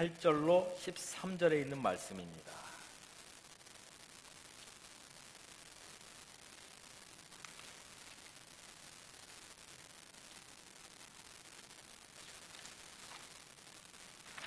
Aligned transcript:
8절로 0.00 0.74
13절에 0.78 1.60
있는 1.60 1.76
말씀입니다. 1.82 2.52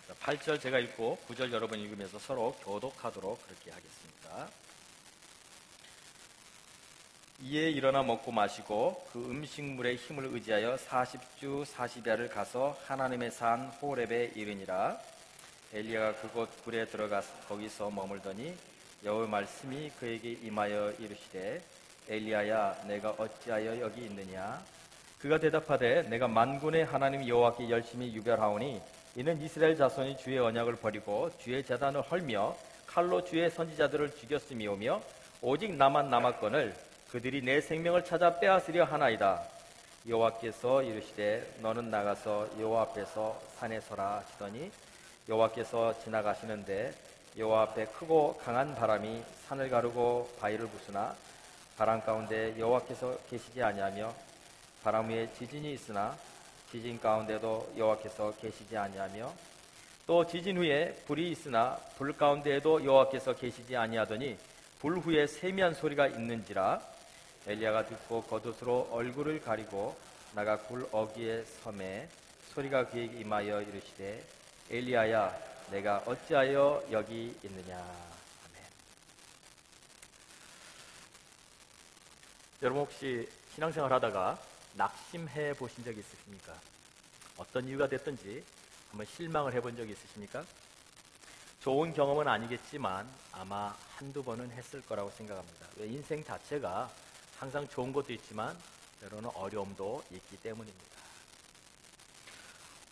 자, 0.08 0.14
8절 0.22 0.60
제가 0.60 0.80
읽고 0.80 1.20
9절 1.28 1.52
여러분 1.52 1.78
읽으면서 1.78 2.18
서로 2.18 2.54
교독하도록 2.64 3.46
그렇게 3.46 3.70
하겠습니다. 3.70 4.50
이에 7.44 7.70
일어나 7.70 8.02
먹고 8.02 8.32
마시고 8.32 9.08
그 9.12 9.24
음식물의 9.24 9.98
힘을 9.98 10.34
의지하여 10.34 10.78
40주 10.78 11.66
40야를 11.66 12.32
가서 12.32 12.76
하나님의 12.88 13.30
산 13.30 13.68
호렙에 13.68 14.32
이르니라 14.34 15.13
엘리야가 15.74 16.14
그곳 16.18 16.64
굴에 16.64 16.86
들어가서 16.86 17.48
거기서 17.48 17.90
머물더니 17.90 18.56
여호와 19.04 19.26
말씀이 19.26 19.90
그에게 20.00 20.38
임하여 20.44 20.92
이르시되 21.00 21.62
엘리야야 22.08 22.84
내가 22.86 23.10
어찌하여 23.18 23.80
여기 23.80 24.02
있느냐 24.02 24.62
그가 25.20 25.40
대답하되 25.40 26.04
내가 26.04 26.28
만군의 26.28 26.86
하나님 26.86 27.28
여호와께 27.28 27.72
열심히 27.72 28.14
유별하오니 28.14 28.82
이는 29.16 29.42
이스라엘 29.42 29.76
자손이 29.76 30.18
주의 30.18 30.38
언약을 30.38 30.76
버리고 30.76 31.32
주의 31.40 31.64
재단을 31.64 32.02
헐며 32.02 32.56
칼로 32.86 33.24
주의 33.24 33.50
선지자들을 33.50 34.16
죽였음이오며 34.16 35.02
오직 35.42 35.74
나만 35.76 36.12
남았거늘 36.12 36.76
그들이 37.10 37.42
내 37.42 37.62
생명을 37.62 38.06
찾아 38.06 38.40
빼앗으려 38.40 38.86
하나이다. 38.86 39.44
여호와께서 40.08 40.84
이르시되 40.84 41.58
너는 41.62 41.90
나가서 41.90 42.50
여호와 42.60 42.84
앞에서 42.84 43.40
산에 43.58 43.80
서라 43.80 44.18
하시더니 44.18 44.72
여호와께서 45.30 46.00
지나가시는데 46.00 46.94
여호와 47.38 47.62
앞에 47.64 47.86
크고 47.86 48.38
강한 48.44 48.76
바람이 48.76 49.24
산을 49.48 49.70
가르고 49.70 50.30
바위를 50.40 50.68
부수나 50.68 51.16
바람 51.78 52.04
가운데 52.04 52.54
여호와께서 52.60 53.18
계시지 53.30 53.64
아니하며 53.64 54.14
바람 54.84 55.10
위에 55.10 55.32
지진이 55.34 55.74
있으나 55.74 56.16
지진 56.70 57.00
가운데도 57.00 57.74
여호와께서 57.78 58.34
계시지 58.42 58.78
아니하며 58.78 59.32
또 60.06 60.28
지진 60.28 60.58
후에 60.58 60.94
불이 61.08 61.32
있으나 61.32 61.78
불 61.98 62.12
가운데에도 62.12 62.84
여호와께서 62.84 63.34
계시지 63.34 63.78
아니하더니 63.78 64.38
불 64.80 64.98
후에 64.98 65.26
세미한 65.26 65.74
소리가 65.74 66.08
있는지라 66.08 66.82
엘리야가 67.48 67.86
듣고 67.86 68.24
겉옷으로 68.24 68.90
얼굴을 68.92 69.40
가리고 69.42 69.96
나가 70.36 70.58
굴 70.58 70.86
어귀에 70.92 71.46
섬에 71.46 72.10
소리가 72.54 72.88
그에게 72.88 73.20
임하여 73.20 73.62
이르시되 73.62 74.22
엘리야야 74.70 75.38
내가 75.72 75.98
어찌하여 76.06 76.84
여기 76.92 77.38
있느냐 77.44 77.78
아멘. 77.78 78.64
여러분 82.62 82.84
혹시 82.84 83.30
신앙생활 83.54 83.92
하다가 83.94 84.40
낙심해 84.76 85.54
보신 85.54 85.84
적 85.84 85.96
있으십니까? 85.98 86.54
어떤 87.38 87.68
이유가 87.68 87.88
됐든지 87.88 88.44
한번 88.90 89.06
실망을 89.08 89.54
해본 89.54 89.76
적 89.76 89.90
있으십니까? 89.90 90.44
좋은 91.62 91.94
경험은 91.94 92.28
아니겠지만 92.28 93.08
아마 93.32 93.76
한두 93.96 94.24
번은 94.24 94.52
했을 94.52 94.82
거라고 94.82 95.10
생각합니다. 95.12 95.68
왜 95.78 95.88
인생 95.88 96.24
자체가 96.24 96.92
항상 97.40 97.68
좋은 97.68 97.94
것도 97.94 98.12
있지만 98.14 98.58
때로는 99.00 99.30
어려움도 99.34 100.04
있기 100.12 100.38
때문입니다. 100.38 100.93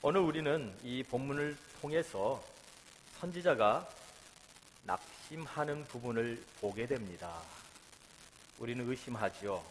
오늘 0.03 0.21
우리는 0.21 0.73
이 0.83 1.03
본문을 1.03 1.55
통해서 1.79 2.43
선지자가 3.19 3.87
낙심하는 4.83 5.83
부분을 5.85 6.43
보게 6.59 6.87
됩니다. 6.87 7.39
우리는 8.57 8.89
의심하지요. 8.89 9.63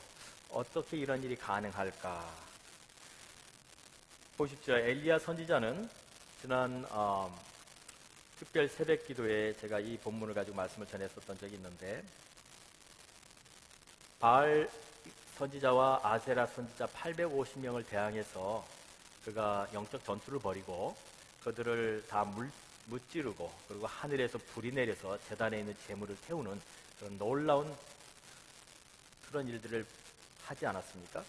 어떻게 0.51 0.99
이런 0.99 1.21
일이 1.25 1.35
가능할까? 1.35 2.33
보십시오. 4.37 4.77
엘리야 4.77 5.19
선지자는 5.19 5.91
지난 6.41 6.87
어, 6.91 7.37
특별 8.39 8.69
새벽 8.69 9.05
기도에 9.09 9.57
제가 9.57 9.81
이 9.81 9.97
본문을 9.97 10.33
가지고 10.33 10.57
말씀을 10.59 10.87
전했었던 10.87 11.39
적이 11.39 11.57
있는데 11.57 12.05
바알 14.21 14.71
선지자와 15.39 16.03
아세라 16.05 16.47
선지자 16.47 16.87
850명을 16.87 17.85
대항해서 17.89 18.65
그가 19.25 19.69
영적 19.73 20.05
전투를 20.05 20.39
벌이고 20.39 20.97
그들을 21.45 22.05
다 22.09 22.25
물, 22.25 22.51
무찌르고 22.87 23.53
그리고 23.69 23.87
하늘에서 23.87 24.39
불이 24.39 24.73
내려서 24.73 25.19
재단에 25.29 25.61
있는 25.61 25.77
재물을 25.87 26.17
태우는 26.27 26.61
그런 26.99 27.19
놀라운 27.19 27.75
그런 29.29 29.47
일들을 29.47 29.87
하지 30.45 30.67
않았습니까? 30.67 31.23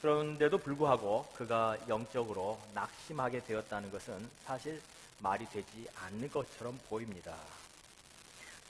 그런데도 0.00 0.56
불구하고 0.58 1.26
그가 1.34 1.76
영적으로 1.88 2.58
낙심하게 2.72 3.44
되었다는 3.44 3.90
것은 3.90 4.30
사실 4.44 4.80
말이 5.18 5.44
되지 5.46 5.86
않는 5.96 6.30
것처럼 6.30 6.78
보입니다. 6.88 7.36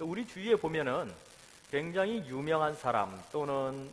우리 0.00 0.26
주위에 0.26 0.56
보면은 0.56 1.14
굉장히 1.70 2.16
유명한 2.26 2.74
사람 2.74 3.22
또는 3.30 3.88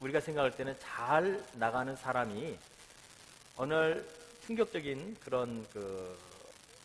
우리가 0.00 0.20
생각할 0.20 0.52
때는 0.56 0.78
잘 0.78 1.44
나가는 1.54 1.96
사람이 1.96 2.56
어느 3.56 4.02
충격적인 4.46 5.16
그런 5.20 5.66
그 5.72 6.18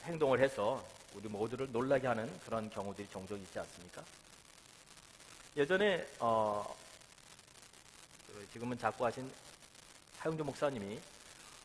행동을 0.04 0.40
해서 0.40 0.86
우리 1.14 1.28
모두를 1.28 1.72
놀라게 1.72 2.08
하는 2.08 2.40
그런 2.46 2.70
경우들이 2.70 3.08
종종 3.10 3.38
있지 3.40 3.58
않습니까? 3.60 4.04
예전에 5.56 6.08
어그 6.20 6.76
지금은 8.54 8.78
작고하신 8.78 9.32
하용조 10.20 10.44
목사님이 10.44 11.00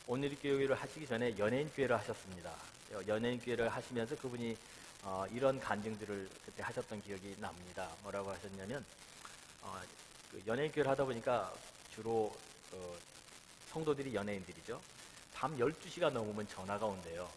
오늘 0.06 0.34
교회를 0.40 0.74
하시기 0.74 1.06
전에 1.06 1.36
연예인 1.38 1.70
교회를 1.72 1.96
하셨습니다. 1.98 2.54
연예인 3.06 3.40
교회를 3.40 3.68
하시면서 3.68 4.16
그분이 4.16 4.56
어, 5.04 5.24
이런 5.32 5.58
간증들을 5.58 6.28
그때 6.44 6.62
하셨던 6.62 7.02
기억이 7.02 7.36
납니다. 7.40 7.88
뭐라고 8.02 8.30
하셨냐면 8.30 8.84
어, 9.62 9.80
그 10.30 10.42
연예인 10.46 10.70
교회를 10.70 10.90
하다 10.90 11.04
보니까 11.04 11.52
주로 11.92 12.34
어, 12.72 12.96
성도들이 13.72 14.14
연예인들이죠. 14.14 14.80
밤 15.34 15.56
12시가 15.56 16.12
넘으면 16.12 16.46
전화가 16.48 16.84
온대요. 16.86 17.28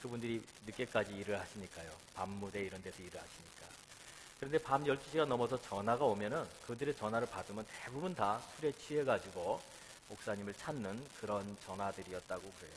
그분들이 0.00 0.42
늦게까지 0.66 1.14
일을 1.14 1.38
하시니까요. 1.38 1.90
밤 2.14 2.28
무대 2.30 2.60
이런 2.64 2.82
데서 2.82 2.98
일을 2.98 3.12
하시니까. 3.20 3.66
그런데 4.40 4.58
밤 4.58 4.82
12시가 4.84 5.24
넘어서 5.26 5.60
전화가 5.62 6.04
오면은 6.04 6.44
그들의 6.66 6.96
전화를 6.96 7.28
받으면 7.28 7.64
대부분 7.80 8.14
다 8.14 8.40
술에 8.56 8.72
취해가지고 8.72 9.60
목사님을 10.08 10.54
찾는 10.54 11.00
그런 11.20 11.56
전화들이었다고 11.64 12.40
그래요. 12.40 12.74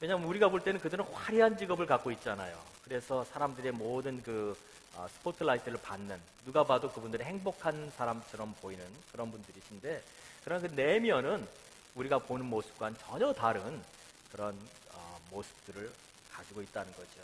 왜냐하면 0.00 0.28
우리가 0.28 0.48
볼 0.48 0.60
때는 0.60 0.80
그들은 0.80 1.04
화려한 1.06 1.56
직업을 1.58 1.86
갖고 1.86 2.10
있잖아요. 2.12 2.60
그래서 2.84 3.24
사람들의 3.24 3.72
모든 3.72 4.22
그 4.22 4.56
어, 4.96 5.06
스포트라이트를 5.08 5.78
받는 5.80 6.20
누가 6.44 6.64
봐도 6.64 6.90
그분들이 6.90 7.22
행복한 7.22 7.90
사람처럼 7.96 8.54
보이는 8.60 8.84
그런 9.12 9.30
분들이신데 9.30 10.02
그런 10.42 10.60
그 10.60 10.66
내면은 10.74 11.46
우리가 11.94 12.18
보는 12.18 12.46
모습과는 12.46 12.98
전혀 12.98 13.32
다른 13.32 13.82
그런 14.30 14.58
어, 14.92 15.20
모습들을 15.30 15.90
가지고 16.32 16.62
있다는 16.62 16.92
거죠. 16.92 17.20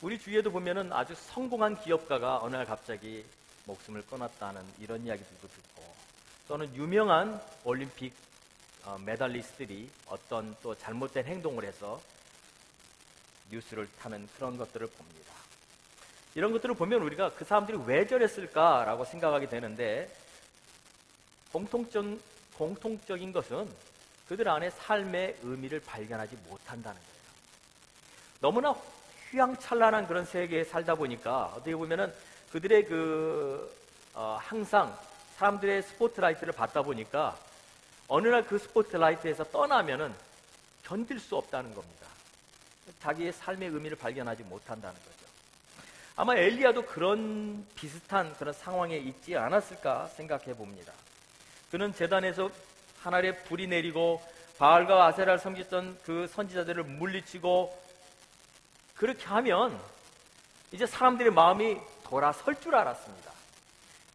우리 0.00 0.18
주위에도 0.18 0.50
보면은 0.50 0.92
아주 0.92 1.14
성공한 1.14 1.80
기업가가 1.80 2.38
어느 2.42 2.56
날 2.56 2.64
갑자기 2.64 3.24
목숨을 3.64 4.02
끊었다는 4.02 4.62
이런 4.78 5.04
이야기들도 5.04 5.48
듣고 5.48 5.94
또는 6.46 6.74
유명한 6.74 7.40
올림픽 7.64 8.14
어, 8.84 8.96
메달리스트들이 9.04 9.90
어떤 10.06 10.56
또 10.62 10.74
잘못된 10.74 11.26
행동을 11.26 11.64
해서 11.64 12.00
뉴스를 13.50 13.88
타는 14.00 14.28
그런 14.36 14.56
것들을 14.56 14.86
봅니다. 14.86 15.34
이런 16.34 16.52
것들을 16.52 16.74
보면 16.74 17.02
우리가 17.02 17.30
그 17.30 17.44
사람들이 17.44 17.78
왜 17.86 18.06
저랬을까라고 18.06 19.04
생각하게 19.04 19.48
되는데 19.48 20.14
공통적, 21.52 22.04
공통적인 22.58 23.32
것은 23.32 23.68
그들 24.28 24.48
안에 24.48 24.68
삶의 24.70 25.38
의미를 25.42 25.80
발견하지 25.80 26.36
못한다는 26.48 27.00
거예요. 27.00 27.18
너무나 28.40 28.74
휘황찬란한 29.30 30.06
그런 30.06 30.24
세계에 30.24 30.64
살다 30.64 30.96
보니까 30.96 31.52
어떻게 31.54 31.74
보면은 31.74 32.12
그들의 32.50 32.84
그 32.86 33.74
어, 34.14 34.36
항상 34.40 34.98
사람들의 35.36 35.82
스포트라이트를 35.82 36.52
받다 36.52 36.82
보니까 36.82 37.38
어느 38.08 38.26
날 38.28 38.42
그 38.42 38.58
스포트라이트에서 38.58 39.44
떠나면은 39.44 40.12
견딜 40.82 41.20
수 41.20 41.36
없다는 41.36 41.74
겁니다. 41.74 42.08
자기의 43.00 43.32
삶의 43.32 43.68
의미를 43.68 43.96
발견하지 43.96 44.42
못한다는 44.44 44.98
거죠. 44.98 45.18
아마 46.16 46.34
엘리야도 46.34 46.86
그런 46.86 47.66
비슷한 47.76 48.34
그런 48.38 48.52
상황에 48.52 48.96
있지 48.96 49.36
않았을까 49.36 50.06
생각해 50.08 50.54
봅니다. 50.54 50.92
그는 51.70 51.92
재단에서 51.92 52.50
하늘에 53.02 53.32
불이 53.44 53.66
내리고 53.66 54.22
바알과 54.58 55.06
아세라를 55.06 55.38
섬겼던 55.38 55.98
그 56.02 56.26
선지자들을 56.28 56.82
물리치고 56.84 57.78
그렇게 58.96 59.24
하면 59.26 59.78
이제 60.72 60.86
사람들의 60.86 61.32
마음이 61.32 61.78
돌아설 62.04 62.60
줄 62.60 62.74
알았습니다. 62.74 63.32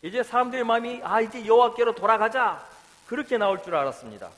이제 0.02 0.22
사람들의 0.22 0.66
마음이 0.66 1.02
아 1.04 1.22
이제 1.22 1.46
여호와께로 1.46 1.96
돌아가자 1.96 2.68
그렇게 3.08 3.38
나올 3.38 3.64
줄 3.64 3.76
알았습니다. 3.76 4.30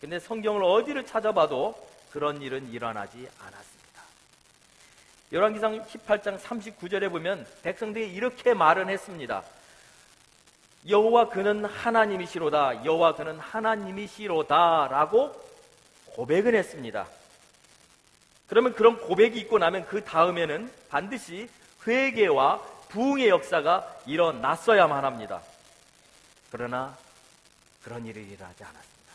근데 0.00 0.18
성경을 0.18 0.62
어디를 0.62 1.06
찾아봐도 1.06 1.74
그런 2.12 2.42
일은 2.42 2.68
일어나지 2.70 3.28
않았습니다. 3.38 4.02
열왕기상 5.32 5.86
18장 5.86 6.38
39절에 6.38 7.10
보면 7.10 7.46
백성들이 7.62 8.12
이렇게 8.12 8.54
말은 8.54 8.88
했습니다. 8.90 9.42
여호와 10.86 11.28
그는 11.28 11.64
하나님이시로다. 11.64 12.84
여호와 12.84 13.14
그는 13.14 13.38
하나님이시로다라고 13.38 15.32
고백을 16.06 16.54
했습니다. 16.54 17.06
그러면 18.48 18.74
그런 18.74 18.98
고백이 18.98 19.38
있고 19.40 19.58
나면 19.58 19.86
그 19.86 20.04
다음에는 20.04 20.72
반드시 20.88 21.48
회개와 21.86 22.62
부흥의 22.88 23.28
역사가 23.28 24.00
일어났어야만 24.06 25.04
합니다. 25.04 25.42
그러나 26.50 26.96
그런 27.82 28.06
일이 28.06 28.22
일어나지 28.22 28.64
않았습니다. 28.64 29.12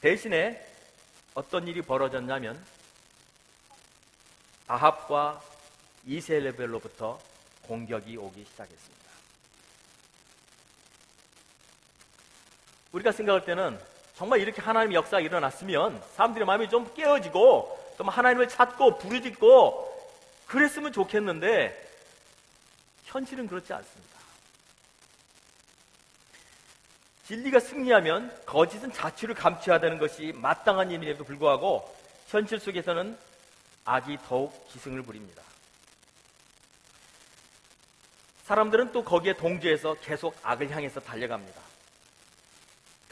대신에 0.00 0.64
어떤 1.34 1.66
일이 1.66 1.82
벌어졌냐면 1.82 2.62
아합과 4.68 5.40
이세레벨로부터 6.06 7.20
공격이 7.62 8.16
오기 8.16 8.44
시작했습니다. 8.44 9.01
우리가 12.92 13.12
생각할 13.12 13.44
때는 13.44 13.78
정말 14.14 14.40
이렇게 14.40 14.60
하나님의 14.60 14.96
역사가 14.96 15.20
일어났으면 15.20 16.02
사람들의 16.14 16.46
마음이 16.46 16.68
좀 16.68 16.92
깨어지고 16.94 17.94
좀 17.96 18.08
하나님을 18.08 18.48
찾고 18.48 18.98
부르짖고 18.98 20.10
그랬으면 20.46 20.92
좋겠는데 20.92 21.90
현실은 23.04 23.46
그렇지 23.46 23.72
않습니다. 23.72 24.12
진리가 27.26 27.60
승리하면 27.60 28.44
거짓은 28.44 28.92
자취를 28.92 29.34
감춰야 29.34 29.80
되는 29.80 29.98
것이 29.98 30.32
마땅한 30.36 30.90
일임에도 30.90 31.24
불구하고 31.24 31.94
현실 32.26 32.60
속에서는 32.60 33.16
악이 33.84 34.18
더욱 34.26 34.68
기승을 34.68 35.02
부립니다. 35.02 35.42
사람들은 38.44 38.92
또 38.92 39.02
거기에 39.02 39.34
동조해서 39.34 39.94
계속 40.02 40.36
악을 40.42 40.70
향해서 40.70 41.00
달려갑니다. 41.00 41.71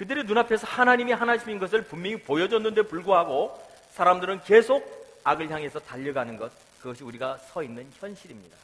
그들의 0.00 0.24
눈앞에서 0.24 0.66
하나님이 0.66 1.12
하나님인 1.12 1.58
것을 1.58 1.82
분명히 1.82 2.16
보여줬는데 2.16 2.84
불구하고 2.84 3.62
사람들은 3.92 4.44
계속 4.44 5.20
악을 5.24 5.50
향해서 5.50 5.78
달려가는 5.80 6.38
것, 6.38 6.50
그것이 6.80 7.04
우리가 7.04 7.36
서 7.36 7.62
있는 7.62 7.86
현실입니다. 7.98 8.56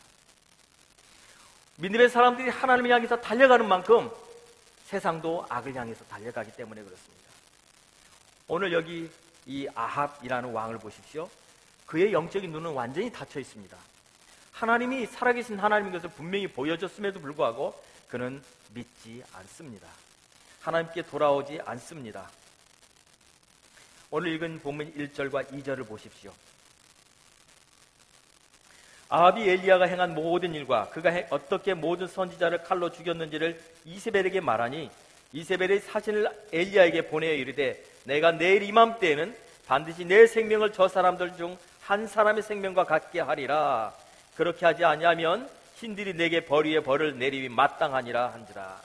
믿음의 1.77 2.09
사람들이 2.09 2.49
하나님을 2.49 2.91
향해서 2.91 3.21
달려가는 3.21 3.69
만큼 3.69 4.11
세상도 4.85 5.45
악을 5.51 5.75
향해서 5.75 6.07
달려가기 6.07 6.53
때문에 6.53 6.83
그렇습니다. 6.83 7.31
오늘 8.49 8.73
여기 8.73 9.11
이 9.45 9.69
아합이라는 9.75 10.51
왕을 10.53 10.79
보십시오. 10.79 11.29
그의 11.85 12.15
영적인 12.15 12.51
눈은 12.51 12.73
완전히 12.73 13.13
닫혀 13.13 13.41
있습니다. 13.41 13.77
하나님이 14.53 15.05
살아계신 15.05 15.59
하나님인 15.59 15.93
것을 15.93 16.09
분명히 16.09 16.47
보여줬음에도 16.47 17.21
불구하고 17.21 17.79
그는 18.09 18.43
믿지 18.73 19.23
않습니다. 19.35 19.87
하나님께 20.67 21.03
돌아오지 21.03 21.61
않습니다. 21.65 22.29
오늘 24.11 24.33
읽은 24.35 24.61
본문 24.61 24.93
1절과 24.95 25.51
2절을 25.51 25.87
보십시오. 25.87 26.33
아합이 29.09 29.49
엘리야가 29.49 29.87
행한 29.87 30.15
모든 30.15 30.55
일과 30.55 30.89
그가 30.91 31.13
어떻게 31.31 31.75
모든 31.75 32.09
선지자를 32.09 32.65
칼로 32.65 32.91
죽였는지를 32.91 33.61
이세벨에게 33.85 34.41
말하니 34.41 34.91
이세벨이 35.33 35.79
사신을 35.81 36.29
엘리야에게 36.53 37.09
보내어 37.09 37.33
이르되 37.33 37.83
내가 38.05 38.33
내일 38.33 38.65
이맘때에는 38.65 39.37
반드시 39.67 40.05
내 40.05 40.27
생명을 40.27 40.73
저 40.73 40.89
사람들 40.89 41.37
중 41.37 41.57
한 41.87 42.09
사람의 42.09 42.43
생명과 42.43 42.83
같게 42.83 43.21
하리라 43.21 43.95
그렇게 44.37 44.67
하지 44.67 44.85
아니하면 44.85 45.49
신들이 45.77 46.15
내게 46.15 46.45
벌 46.45 46.67
위에 46.67 46.81
벌을 46.81 47.17
내리기 47.17 47.49
마땅하니라 47.49 48.33
한지라 48.33 48.81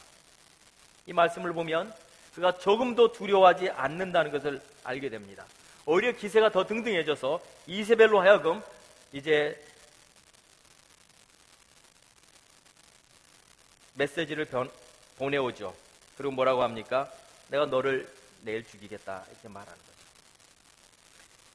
이 1.06 1.14
말씀을 1.14 1.54
보면 1.54 1.94
그가 2.36 2.58
조금도 2.58 3.12
두려워하지 3.12 3.70
않는다는 3.72 4.32
것을 4.32 4.62
알게 4.84 5.10
됩니다. 5.10 5.46
오히려 5.86 6.12
기세가 6.12 6.52
더 6.52 6.66
등등해져서 6.66 7.42
이세벨로 7.68 8.22
하여금 8.22 8.62
이제 9.12 9.62
메시지를 13.96 14.46
변, 14.46 14.70
보내오죠. 15.18 15.76
그리고 16.18 16.32
뭐라고 16.34 16.64
합니까? 16.64 17.12
내가 17.50 17.66
너를 17.66 18.10
내일 18.42 18.66
죽이겠다 18.66 19.26
이렇게 19.30 19.50
말하는 19.50 19.78
거죠. 19.78 19.92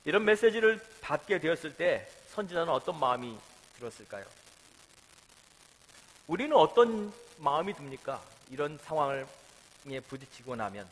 이런 0.05 0.25
메시지를 0.25 0.81
받게 1.01 1.41
되었을 1.41 1.75
때 1.75 2.09
선지자는 2.29 2.69
어떤 2.69 2.99
마음이 3.01 3.37
들었을까요? 3.79 4.25
우리는 6.27 6.55
어떤 6.57 7.13
마음이 7.39 7.73
듭니까? 7.75 8.23
이런 8.51 8.79
상황을 8.79 9.27
부딪히고 10.09 10.57
나면 10.57 10.89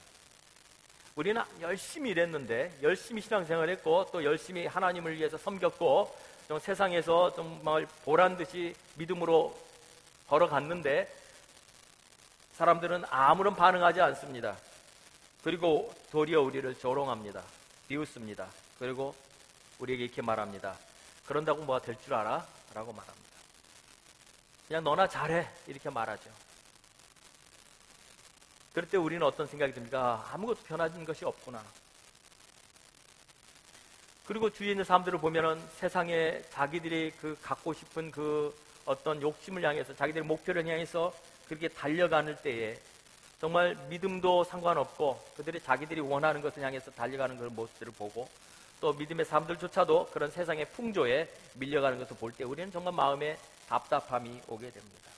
우리는 1.17 1.41
열심히 1.61 2.11
일했는데 2.11 2.79
열심히 2.83 3.23
신앙생활 3.23 3.69
했고 3.71 4.07
또 4.13 4.25
열심히 4.25 4.67
하나님을 4.67 5.17
위해서 5.17 5.37
섬겼고 5.39 6.17
좀 6.49 6.59
세상에서 6.59 7.33
정말 7.35 7.87
보란 8.05 8.37
듯이 8.37 8.75
믿음으로 8.97 9.57
걸어갔는데 10.29 11.13
사람들은 12.55 13.05
아무런 13.11 13.55
반응하지 13.55 14.01
않습니다. 14.01 14.57
그리고 15.43 15.93
도리어 16.11 16.41
우리를 16.43 16.79
조롱합니다. 16.79 17.43
비웃습니다. 17.89 18.49
그리고 18.79 19.15
우리에게 19.79 20.05
이렇게 20.05 20.23
말합니다. 20.23 20.77
그런다고 21.27 21.63
뭐가 21.65 21.85
될 21.85 21.97
줄 21.97 22.15
알아? 22.15 22.47
라고 22.75 22.93
말합니다. 22.93 23.25
그냥 24.69 24.85
너나 24.85 25.07
잘해. 25.09 25.49
이렇게 25.67 25.91
말하죠. 25.91 26.31
그럴 28.75 28.89
때 28.89 28.97
우리는 28.97 29.25
어떤 29.25 29.47
생각이 29.47 29.73
듭니까? 29.73 30.29
아무것도 30.33 30.65
변하는 30.65 31.05
것이 31.05 31.25
없구나. 31.25 31.63
그리고 34.27 34.51
주위에 34.51 34.73
있는 34.73 34.85
사람들을 34.85 35.21
보면은 35.21 35.63
세상에 35.77 36.43
자기들이 36.51 37.13
그 37.21 37.39
갖고 37.41 37.73
싶은 37.73 38.11
그 38.11 38.55
어떤 38.85 39.23
욕심을 39.23 39.65
향해서 39.65 39.95
자기들의 39.95 40.27
목표를 40.27 40.67
향해서 40.67 41.15
그렇게 41.47 41.69
달려가는 41.69 42.37
때에 42.43 42.77
정말 43.41 43.77
믿음도 43.89 44.43
상관없고 44.45 45.23
그들이 45.37 45.61
자기들이 45.61 46.01
원하는 46.01 46.41
것을 46.41 46.63
향해서 46.63 46.91
달려가는 46.93 47.37
그런 47.39 47.55
모습들을 47.55 47.93
보고 47.93 48.29
또 48.81 48.93
믿음의 48.95 49.25
사람들조차도 49.27 50.07
그런 50.07 50.31
세상의 50.31 50.71
풍조에 50.71 51.29
밀려가는 51.55 51.99
것을 51.99 52.17
볼 52.17 52.33
때 52.33 52.45
우리는 52.45 52.73
정말 52.73 52.93
마음에 52.95 53.39
답답함이 53.69 54.43
오게 54.49 54.71
됩니다. 54.71 55.14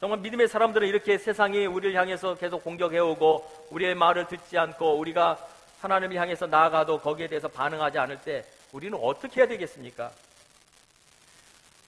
정말 0.00 0.20
믿음의 0.20 0.48
사람들은 0.48 0.88
이렇게 0.88 1.18
세상이 1.18 1.66
우리를 1.66 1.94
향해서 1.94 2.34
계속 2.36 2.64
공격해오고 2.64 3.66
우리의 3.68 3.94
말을 3.94 4.28
듣지 4.28 4.56
않고 4.56 4.98
우리가 4.98 5.36
하나님을 5.82 6.16
향해서 6.16 6.46
나아가도 6.46 7.00
거기에 7.00 7.26
대해서 7.26 7.48
반응하지 7.48 7.98
않을 7.98 8.22
때 8.22 8.46
우리는 8.72 8.98
어떻게 8.98 9.42
해야 9.42 9.48
되겠습니까? 9.48 10.10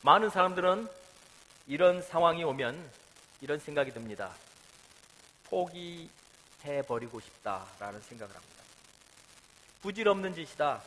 많은 0.03 0.29
사람들은 0.29 0.89
이런 1.69 2.03
상황이 2.03 2.45
오면 2.45 2.79
이런 3.41 3.59
생각이 3.59 3.93
듭니다. 3.93 4.31
포기해버리고 5.45 7.19
싶다라는 7.19 7.99
생각을 8.01 8.35
합니다. 8.35 8.63
부질없는 9.81 10.35
짓이다. 10.35 10.83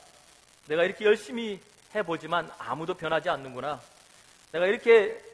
내가 0.68 0.84
이렇게 0.84 1.06
열심히 1.06 1.60
해보지만 1.96 2.52
아무도 2.60 2.94
변하지 2.94 3.30
않는구나. 3.30 3.82
내가 4.52 4.68
이렇게 4.68 5.25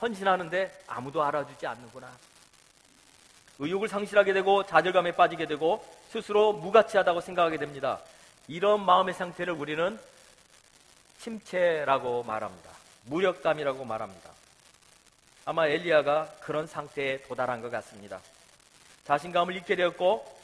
헌신하는데 0.00 0.84
아무도 0.86 1.22
알아주지 1.22 1.66
않는구나. 1.66 2.10
의욕을 3.58 3.88
상실하게 3.88 4.32
되고 4.32 4.64
좌절감에 4.64 5.12
빠지게 5.12 5.46
되고 5.46 5.84
스스로 6.08 6.54
무가치하다고 6.54 7.20
생각하게 7.20 7.58
됩니다. 7.58 8.00
이런 8.48 8.84
마음의 8.84 9.14
상태를 9.14 9.52
우리는 9.52 10.00
침체라고 11.18 12.22
말합니다. 12.22 12.70
무력감이라고 13.04 13.84
말합니다. 13.84 14.30
아마 15.44 15.66
엘리야가 15.66 16.36
그런 16.40 16.66
상태에 16.66 17.20
도달한 17.22 17.60
것 17.60 17.70
같습니다. 17.70 18.20
자신감을 19.04 19.54
잃게 19.54 19.76
되었고 19.76 20.40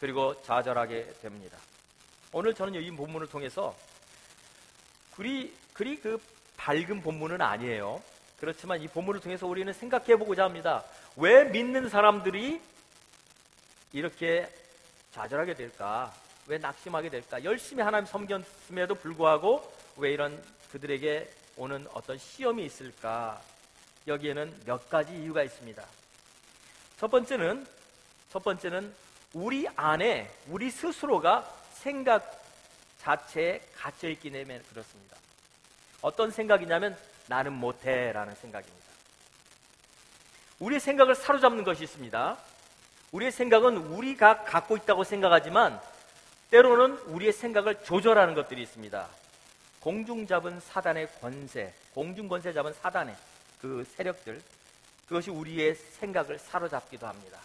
그리고 0.00 0.40
좌절하게 0.42 1.14
됩니다. 1.22 1.56
오늘 2.32 2.54
저는 2.54 2.74
이 2.82 2.90
본문을 2.90 3.28
통해서 3.28 3.74
그리 5.14 5.56
그리 5.72 5.98
그 5.98 6.20
밝은 6.58 7.00
본문은 7.00 7.40
아니에요. 7.40 8.02
그렇지만 8.38 8.82
이 8.82 8.88
본문을 8.88 9.20
통해서 9.20 9.46
우리는 9.46 9.72
생각해 9.72 10.16
보고자 10.16 10.44
합니다. 10.44 10.84
왜 11.16 11.44
믿는 11.44 11.88
사람들이 11.88 12.60
이렇게 13.92 14.48
좌절하게 15.12 15.54
될까? 15.54 16.12
왜 16.46 16.58
낙심하게 16.58 17.08
될까? 17.08 17.42
열심히 17.44 17.82
하나님 17.82 18.06
섬겼음에도 18.06 18.94
불구하고 18.96 19.72
왜 19.96 20.12
이런 20.12 20.42
그들에게 20.70 21.30
오는 21.56 21.86
어떤 21.94 22.18
시험이 22.18 22.66
있을까? 22.66 23.40
여기에는 24.06 24.62
몇 24.66 24.88
가지 24.88 25.14
이유가 25.14 25.42
있습니다. 25.42 25.82
첫 26.98 27.10
번째는 27.10 27.66
첫 28.30 28.44
번째는 28.44 28.94
우리 29.32 29.66
안에 29.76 30.30
우리 30.48 30.70
스스로가 30.70 31.50
생각 31.72 32.44
자체에 32.98 33.60
갇혀 33.74 34.08
있기 34.10 34.30
때문에 34.30 34.60
그렇습니다. 34.70 35.16
어떤 36.02 36.30
생각이냐면 36.30 36.96
나는 37.28 37.52
못해 37.52 38.12
라는 38.12 38.34
생각입니다. 38.34 38.86
우리의 40.58 40.80
생각을 40.80 41.14
사로잡는 41.14 41.64
것이 41.64 41.84
있습니다. 41.84 42.36
우리의 43.12 43.32
생각은 43.32 43.76
우리가 43.76 44.44
갖고 44.44 44.76
있다고 44.76 45.04
생각하지만 45.04 45.80
때로는 46.50 46.98
우리의 47.06 47.32
생각을 47.32 47.82
조절하는 47.84 48.34
것들이 48.34 48.62
있습니다. 48.62 49.08
공중 49.80 50.26
잡은 50.26 50.58
사단의 50.60 51.08
권세, 51.20 51.72
공중 51.94 52.28
권세 52.28 52.52
잡은 52.52 52.72
사단의 52.72 53.16
그 53.60 53.84
세력들, 53.96 54.42
그것이 55.08 55.30
우리의 55.30 55.74
생각을 55.74 56.38
사로잡기도 56.38 57.06
합니다. 57.06 57.38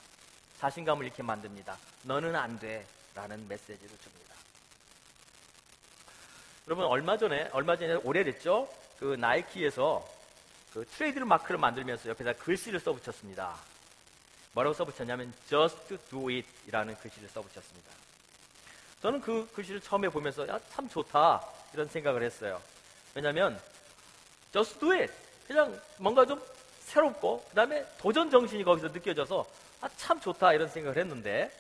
자신감을 0.60 1.06
잃게 1.06 1.24
만듭니다. 1.24 1.78
너는 2.04 2.36
안 2.36 2.60
돼. 2.60 2.86
라는 3.14 3.46
메시지를 3.48 3.98
줍니다. 3.98 4.36
여러분, 6.68 6.86
얼마 6.86 7.18
전에, 7.18 7.50
얼마 7.52 7.76
전에 7.76 7.96
오래됐죠? 7.96 8.70
그 9.02 9.16
나이키에서 9.16 10.08
그 10.72 10.86
트레이드 10.86 11.18
마크를 11.18 11.58
만들면서 11.58 12.08
옆에다 12.10 12.34
글씨를 12.34 12.80
써붙였습니다. 12.80 13.56
뭐라고 14.54 14.76
써붙였냐면 14.76 15.34
just 15.50 15.98
do 16.12 16.30
it 16.30 16.48
이라는 16.68 16.96
글씨를 16.96 17.28
써붙였습니다. 17.30 17.92
저는 19.02 19.20
그 19.22 19.50
글씨를 19.56 19.82
처음에 19.82 20.08
보면서 20.08 20.48
야, 20.48 20.60
참 20.70 20.88
좋다 20.88 21.44
이런 21.74 21.88
생각을 21.88 22.22
했어요. 22.22 22.62
왜냐하면 23.16 23.60
just 24.54 24.80
do 24.80 24.92
it 24.92 25.12
그냥 25.48 25.82
뭔가 25.98 26.24
좀 26.24 26.40
새롭고 26.82 27.44
그 27.50 27.56
다음에 27.56 27.84
도전 27.98 28.30
정신이 28.30 28.64
거기서 28.64 28.90
느껴져서 28.90 29.48
아, 29.82 29.90
참 29.98 30.20
좋다 30.20 30.54
이런 30.54 30.68
생각을 30.68 31.00
했는데 31.00 31.52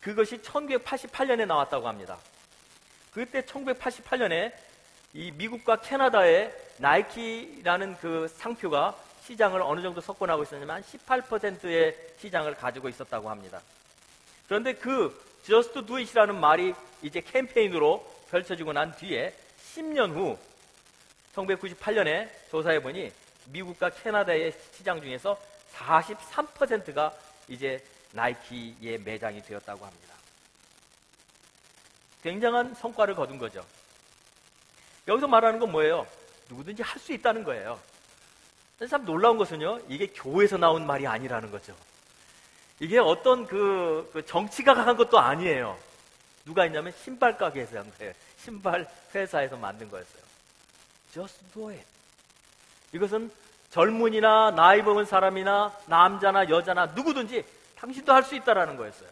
그것이 0.00 0.38
1988년에 0.38 1.46
나왔다고 1.46 1.86
합니다. 1.86 2.18
그때 3.12 3.40
1988년에 3.42 4.52
이 5.12 5.32
미국과 5.32 5.76
캐나다의 5.76 6.54
나이키라는 6.78 7.96
그 7.98 8.28
상표가 8.28 8.96
시장을 9.24 9.60
어느 9.62 9.82
정도 9.82 10.00
석권하고 10.00 10.44
있었냐면 10.44 10.82
18%의 10.82 11.96
시장을 12.18 12.54
가지고 12.54 12.88
있었다고 12.88 13.28
합니다. 13.28 13.60
그런데 14.46 14.72
그 14.74 15.16
Just 15.44 15.84
Do 15.84 15.96
It이라는 15.96 16.38
말이 16.38 16.74
이제 17.02 17.20
캠페인으로 17.20 18.04
펼쳐지고 18.30 18.72
난 18.72 18.94
뒤에 18.96 19.34
10년 19.74 20.14
후 20.14 20.38
1998년에 21.34 22.28
조사해 22.50 22.80
보니 22.80 23.12
미국과 23.46 23.90
캐나다의 23.90 24.52
시장 24.72 25.00
중에서 25.00 25.38
43%가 25.74 27.12
이제 27.48 27.82
나이키의 28.12 28.98
매장이 29.04 29.42
되었다고 29.42 29.84
합니다. 29.84 30.14
굉장한 32.22 32.74
성과를 32.74 33.14
거둔 33.14 33.38
거죠. 33.38 33.64
여기서 35.10 35.26
말하는 35.26 35.58
건 35.58 35.72
뭐예요? 35.72 36.06
누구든지 36.48 36.82
할 36.82 37.00
수 37.00 37.12
있다는 37.12 37.42
거예요. 37.44 37.78
참 38.88 39.04
놀라운 39.04 39.36
것은요, 39.36 39.80
이게 39.88 40.06
교회에서 40.06 40.56
나온 40.56 40.86
말이 40.86 41.06
아니라는 41.06 41.50
거죠. 41.50 41.74
이게 42.78 42.98
어떤 42.98 43.46
그, 43.46 44.08
그 44.12 44.24
정치가 44.24 44.72
한 44.72 44.96
것도 44.96 45.18
아니에요. 45.18 45.76
누가 46.46 46.64
있냐면 46.64 46.94
신발 47.04 47.36
가게에서 47.36 47.78
한 47.78 47.92
거예요. 47.98 48.14
신발 48.38 48.88
회사에서 49.14 49.56
만든 49.56 49.90
거였어요. 49.90 50.22
Just 51.12 51.44
do 51.52 51.68
it. 51.70 51.84
이것은 52.94 53.30
젊은이나 53.70 54.52
나이 54.52 54.80
먹은 54.80 55.04
사람이나 55.04 55.76
남자나 55.86 56.48
여자나 56.48 56.86
누구든지 56.86 57.44
당신도 57.76 58.12
할 58.12 58.22
수 58.22 58.34
있다라는 58.34 58.76
거였어요. 58.76 59.08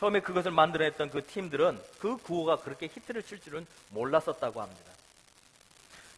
처음에 0.00 0.20
그것을 0.20 0.50
만들어냈던 0.50 1.10
그 1.10 1.26
팀들은 1.26 1.78
그 1.98 2.16
구호가 2.16 2.56
그렇게 2.56 2.86
히트를 2.86 3.22
칠 3.22 3.38
줄은 3.38 3.66
몰랐었다고 3.90 4.62
합니다. 4.62 4.90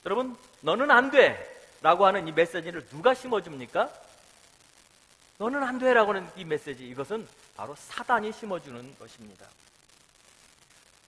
여러분, 0.07 0.37
너는 0.61 0.89
안 0.93 1.11
돼! 1.11 1.61
라고 1.83 2.07
하는 2.07 2.29
이 2.29 2.33
메시지를 2.33 2.87
누가 2.87 3.13
심어줍니까? 3.13 3.93
너는 5.39 5.65
안 5.65 5.81
돼! 5.81 5.93
라고 5.93 6.15
하는 6.15 6.31
이 6.37 6.45
메시지, 6.45 6.87
이것은 6.87 7.27
바로 7.57 7.75
사단이 7.75 8.33
심어주는 8.33 8.99
것입니다. 9.01 9.47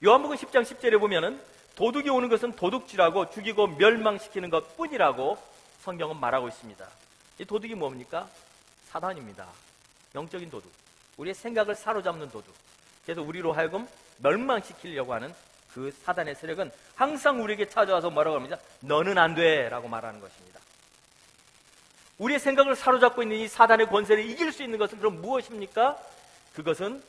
요한복음 0.04 0.37
10장 0.37 0.62
10절에 0.64 0.99
보면은 0.99 1.40
도둑이 1.76 2.09
오는 2.09 2.28
것은 2.28 2.57
도둑질하고 2.57 3.31
죽이고 3.31 3.69
멸망시키는 3.69 4.50
것 4.50 4.76
뿐이라고 4.76 5.38
성경은 5.83 6.19
말하고 6.19 6.49
있습니다. 6.49 6.88
이 7.38 7.45
도둑이 7.45 7.75
뭡니까? 7.76 8.28
사단입니다. 8.88 9.47
영적인 10.16 10.50
도둑. 10.50 10.73
우리의 11.19 11.35
생각을 11.35 11.76
사로잡는 11.76 12.31
도둑. 12.31 12.63
그래서 13.05 13.23
우리로 13.23 13.53
하여금 13.53 13.87
멸망시키려고 14.19 15.15
하는 15.15 15.35
그 15.73 15.91
사단의 16.05 16.37
세력은 16.37 16.71
항상 16.95 17.43
우리에게 17.43 17.69
찾아와서 17.69 18.11
뭐라고 18.11 18.37
합니다. 18.37 18.59
너는 18.81 19.19
안 19.19 19.35
돼! 19.35 19.69
라고 19.69 19.89
말하는 19.89 20.21
것입니다. 20.21 20.61
우리의 22.19 22.39
생각을 22.39 22.77
사로잡고 22.77 23.23
있는 23.23 23.39
이 23.39 23.49
사단의 23.49 23.89
권세를 23.89 24.25
이길 24.25 24.53
수 24.53 24.63
있는 24.63 24.79
것은 24.79 24.99
그럼 24.99 25.21
무엇입니까? 25.21 25.99
그것은 26.55 27.03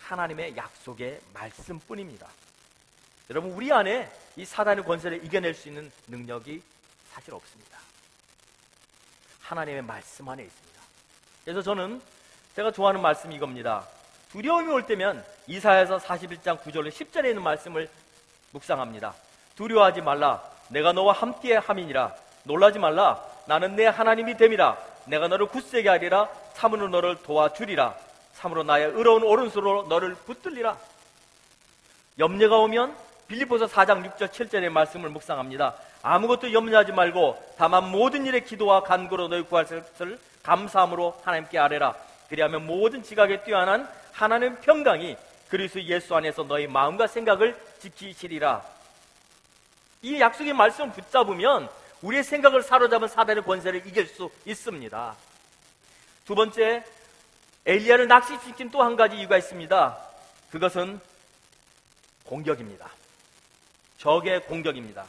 하나님의 0.00 0.56
약속의 0.56 1.20
말씀뿐입니다. 1.34 2.28
여러분, 3.30 3.50
우리 3.52 3.72
안에 3.72 4.10
이 4.36 4.44
사단의 4.44 4.84
권세를 4.84 5.24
이겨낼 5.24 5.54
수 5.54 5.68
있는 5.68 5.90
능력이 6.06 6.62
사실 7.10 7.34
없습니다. 7.34 7.78
하나님의 9.40 9.82
말씀 9.82 10.28
안에 10.28 10.44
있습니다. 10.44 10.80
그래서 11.44 11.62
저는 11.62 12.00
제가 12.54 12.70
좋아하는 12.70 13.00
말씀이 13.02 13.34
이겁니다. 13.34 13.86
두려움이 14.32 14.72
올 14.72 14.86
때면 14.86 15.22
이사야서 15.46 15.98
41장 15.98 16.58
9절로 16.58 16.90
10절에 16.90 17.26
있는 17.26 17.42
말씀을 17.42 17.86
묵상합니다. 18.52 19.12
두려워하지 19.56 20.00
말라. 20.00 20.42
내가 20.68 20.92
너와 20.92 21.12
함께 21.12 21.54
함이니라. 21.54 22.14
놀라지 22.44 22.78
말라. 22.78 23.22
나는 23.46 23.76
내 23.76 23.86
하나님이 23.86 24.38
됨이라. 24.38 24.78
내가 25.04 25.28
너를 25.28 25.46
굳세게 25.46 25.86
하리라. 25.86 26.30
참으로 26.54 26.88
너를 26.88 27.16
도와주리라. 27.22 27.94
참으로 28.34 28.62
나의 28.62 28.86
의로운 28.94 29.22
오른손으로 29.22 29.82
너를 29.88 30.14
붙들리라. 30.14 30.78
염려가 32.18 32.56
오면 32.56 32.96
빌리포서 33.28 33.66
4장 33.66 34.16
6절 34.16 34.28
7절의 34.28 34.70
말씀을 34.70 35.10
묵상합니다. 35.10 35.74
아무것도 36.00 36.54
염려하지 36.54 36.92
말고 36.92 37.54
다만 37.58 37.90
모든 37.90 38.24
일에 38.24 38.40
기도와 38.40 38.82
간구로 38.82 39.28
너희 39.28 39.42
구할 39.42 39.66
것을 39.66 40.18
감사함으로 40.42 41.20
하나님께 41.22 41.58
아뢰라. 41.58 41.94
그리하면 42.30 42.66
모든 42.66 43.02
지각에 43.02 43.42
뛰어난 43.42 43.86
하나님 44.12 44.56
평강이 44.60 45.16
그리스도 45.48 45.82
예수 45.84 46.14
안에서 46.14 46.44
너희 46.44 46.66
마음과 46.66 47.06
생각을 47.06 47.56
지키시리라. 47.80 48.62
이 50.02 50.20
약속의 50.20 50.52
말씀 50.52 50.90
붙잡으면 50.92 51.68
우리의 52.02 52.24
생각을 52.24 52.62
사로잡은 52.62 53.08
사단의 53.08 53.44
권세를 53.44 53.86
이길 53.86 54.06
수 54.06 54.30
있습니다. 54.44 55.16
두 56.24 56.34
번째, 56.34 56.84
엘리야를 57.66 58.08
낚시시킨 58.08 58.70
또 58.70 58.82
한 58.82 58.96
가지 58.96 59.16
이유가 59.16 59.36
있습니다. 59.38 59.98
그것은 60.50 61.00
공격입니다. 62.24 62.90
적의 63.98 64.42
공격입니다. 64.44 65.04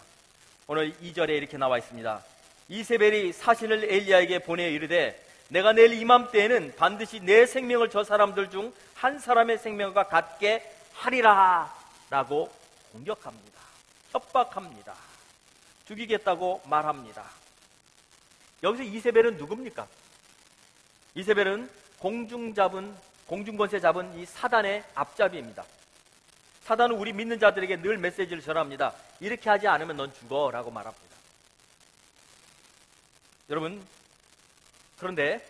오늘 0.68 0.94
2절에 1.02 1.30
이렇게 1.30 1.58
나와 1.58 1.78
있습니다. 1.78 2.24
이세벨이 2.70 3.34
사신을 3.34 3.86
엘리야에게 3.92 4.40
보내 4.40 4.70
이르되 4.70 5.20
내가 5.50 5.74
내일 5.74 5.94
이맘때에는 5.94 6.76
반드시 6.78 7.20
내 7.22 7.46
생명을 7.46 7.90
저 7.90 8.04
사람들 8.04 8.50
중 8.50 8.74
한 9.04 9.20
사람의 9.20 9.58
생명과 9.58 10.08
같게 10.08 10.74
하리라 10.94 11.76
라고 12.10 12.50
공격합니다. 12.94 13.60
협박합니다. 14.12 14.96
죽이겠다고 15.86 16.62
말합니다. 16.68 17.26
여기서 18.64 18.84
이세벨은 18.84 19.36
누굽니까? 19.36 19.86
이세벨은 21.16 21.70
공중 22.00 22.54
잡은 22.54 22.96
공중권세 23.28 23.82
잡은 23.82 24.18
이 24.18 24.26
사단의 24.26 24.86
앞잡이입니다. 24.96 25.66
사단은 26.62 26.96
우리 26.96 27.12
믿는 27.12 27.40
자들에게 27.40 27.82
늘 27.82 27.98
메시지를 27.98 28.42
전합니다. 28.42 28.94
이렇게 29.20 29.50
하지 29.50 29.68
않으면 29.68 29.98
넌 29.98 30.14
죽어라고 30.14 30.72
말합니다. 30.72 31.18
여러분 33.50 33.86
그런데 34.98 35.46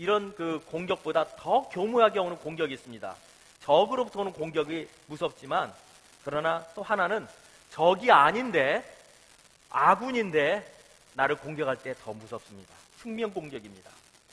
이런 0.00 0.34
그 0.34 0.64
공격보다 0.70 1.36
더 1.36 1.68
교묘하게 1.68 2.20
오는 2.20 2.38
공격이 2.38 2.72
있습니다. 2.72 3.14
적으로부터 3.62 4.20
오는 4.20 4.32
공격이 4.32 4.88
무섭지만 5.08 5.70
그러나 6.24 6.64
또 6.74 6.82
하나는 6.82 7.28
적이 7.68 8.10
아닌데 8.10 8.82
아군인데 9.68 10.66
나를 11.12 11.36
공격할 11.36 11.76
때 11.82 11.92
더 12.02 12.14
무섭습니다. 12.14 12.74
숙명 12.96 13.30
공격입니다. 13.30 13.90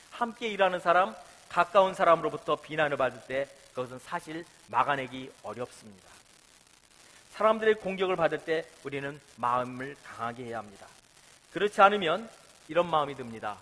함께 0.10 0.48
일하는 0.48 0.80
사람, 0.80 1.14
가까운 1.50 1.94
사람으로부터 1.94 2.56
비난을 2.56 2.96
받을 2.96 3.20
때 3.28 3.50
그것은 3.74 4.00
사실 4.00 4.46
막아내기 4.68 5.30
어렵습니다. 5.44 6.08
사람들의 7.34 7.76
공격을 7.76 8.16
받을 8.16 8.38
때 8.38 8.64
우리는 8.86 9.20
마음을 9.36 9.98
강하게 10.02 10.46
해야 10.46 10.60
합니다. 10.60 10.88
그렇지 11.52 11.82
않으면 11.82 12.30
이런 12.70 12.90
마음이 12.90 13.16
듭니다. 13.16 13.58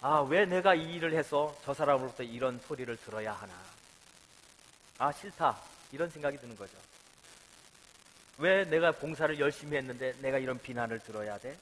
아, 0.00 0.20
왜 0.20 0.46
내가 0.46 0.76
이 0.76 0.94
일을 0.94 1.12
해서 1.12 1.56
저 1.64 1.74
사람으로부터 1.74 2.22
이런 2.22 2.60
소리를 2.60 2.96
들어야 2.98 3.32
하나? 3.32 3.52
아, 4.98 5.10
싫다. 5.10 5.58
이런 5.90 6.08
생각이 6.08 6.38
드는 6.38 6.56
거죠. 6.56 6.76
왜 8.38 8.64
내가 8.64 8.92
봉사를 8.92 9.36
열심히 9.40 9.76
했는데 9.76 10.14
내가 10.20 10.38
이런 10.38 10.60
비난을 10.60 11.00
들어야 11.00 11.36
돼? 11.38 11.58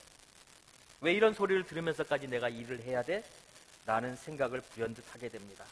왜 1.01 1.15
이런 1.15 1.33
소리를 1.33 1.65
들으면서까지 1.65 2.29
내가 2.29 2.51
일을 2.51 2.83
해야 2.83 3.03
돼? 3.03 3.25
라는 3.87 4.15
생각을 4.17 4.61
부연듯 4.61 5.03
하게 5.15 5.31
됩니다. 5.31 5.65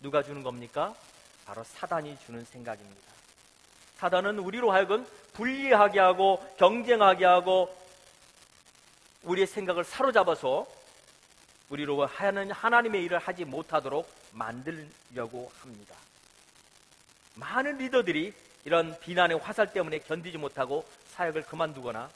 누가 0.00 0.24
주는 0.24 0.42
겁니까? 0.42 0.94
바로 1.46 1.62
사단이 1.62 2.18
주는 2.26 2.44
생각입니다. 2.44 3.12
사단은 3.98 4.40
우리로 4.40 4.72
하여금 4.72 5.06
불리하게 5.34 6.00
하고 6.00 6.42
경쟁하게 6.58 7.26
하고 7.26 7.76
우리의 9.22 9.46
생각을 9.46 9.84
사로잡아서 9.84 10.66
우리로 11.70 12.04
하는 12.06 12.50
하나님의 12.50 13.04
일을 13.04 13.18
하지 13.18 13.44
못하도록 13.44 14.12
만들려고 14.32 15.50
합니다. 15.60 15.96
많은 17.34 17.78
리더들이 17.78 18.34
이런 18.64 18.98
비난의 19.00 19.38
화살 19.38 19.72
때문에 19.72 20.00
견디지 20.00 20.36
못하고 20.36 20.86
사역을 21.14 21.44
그만두거나 21.44 22.10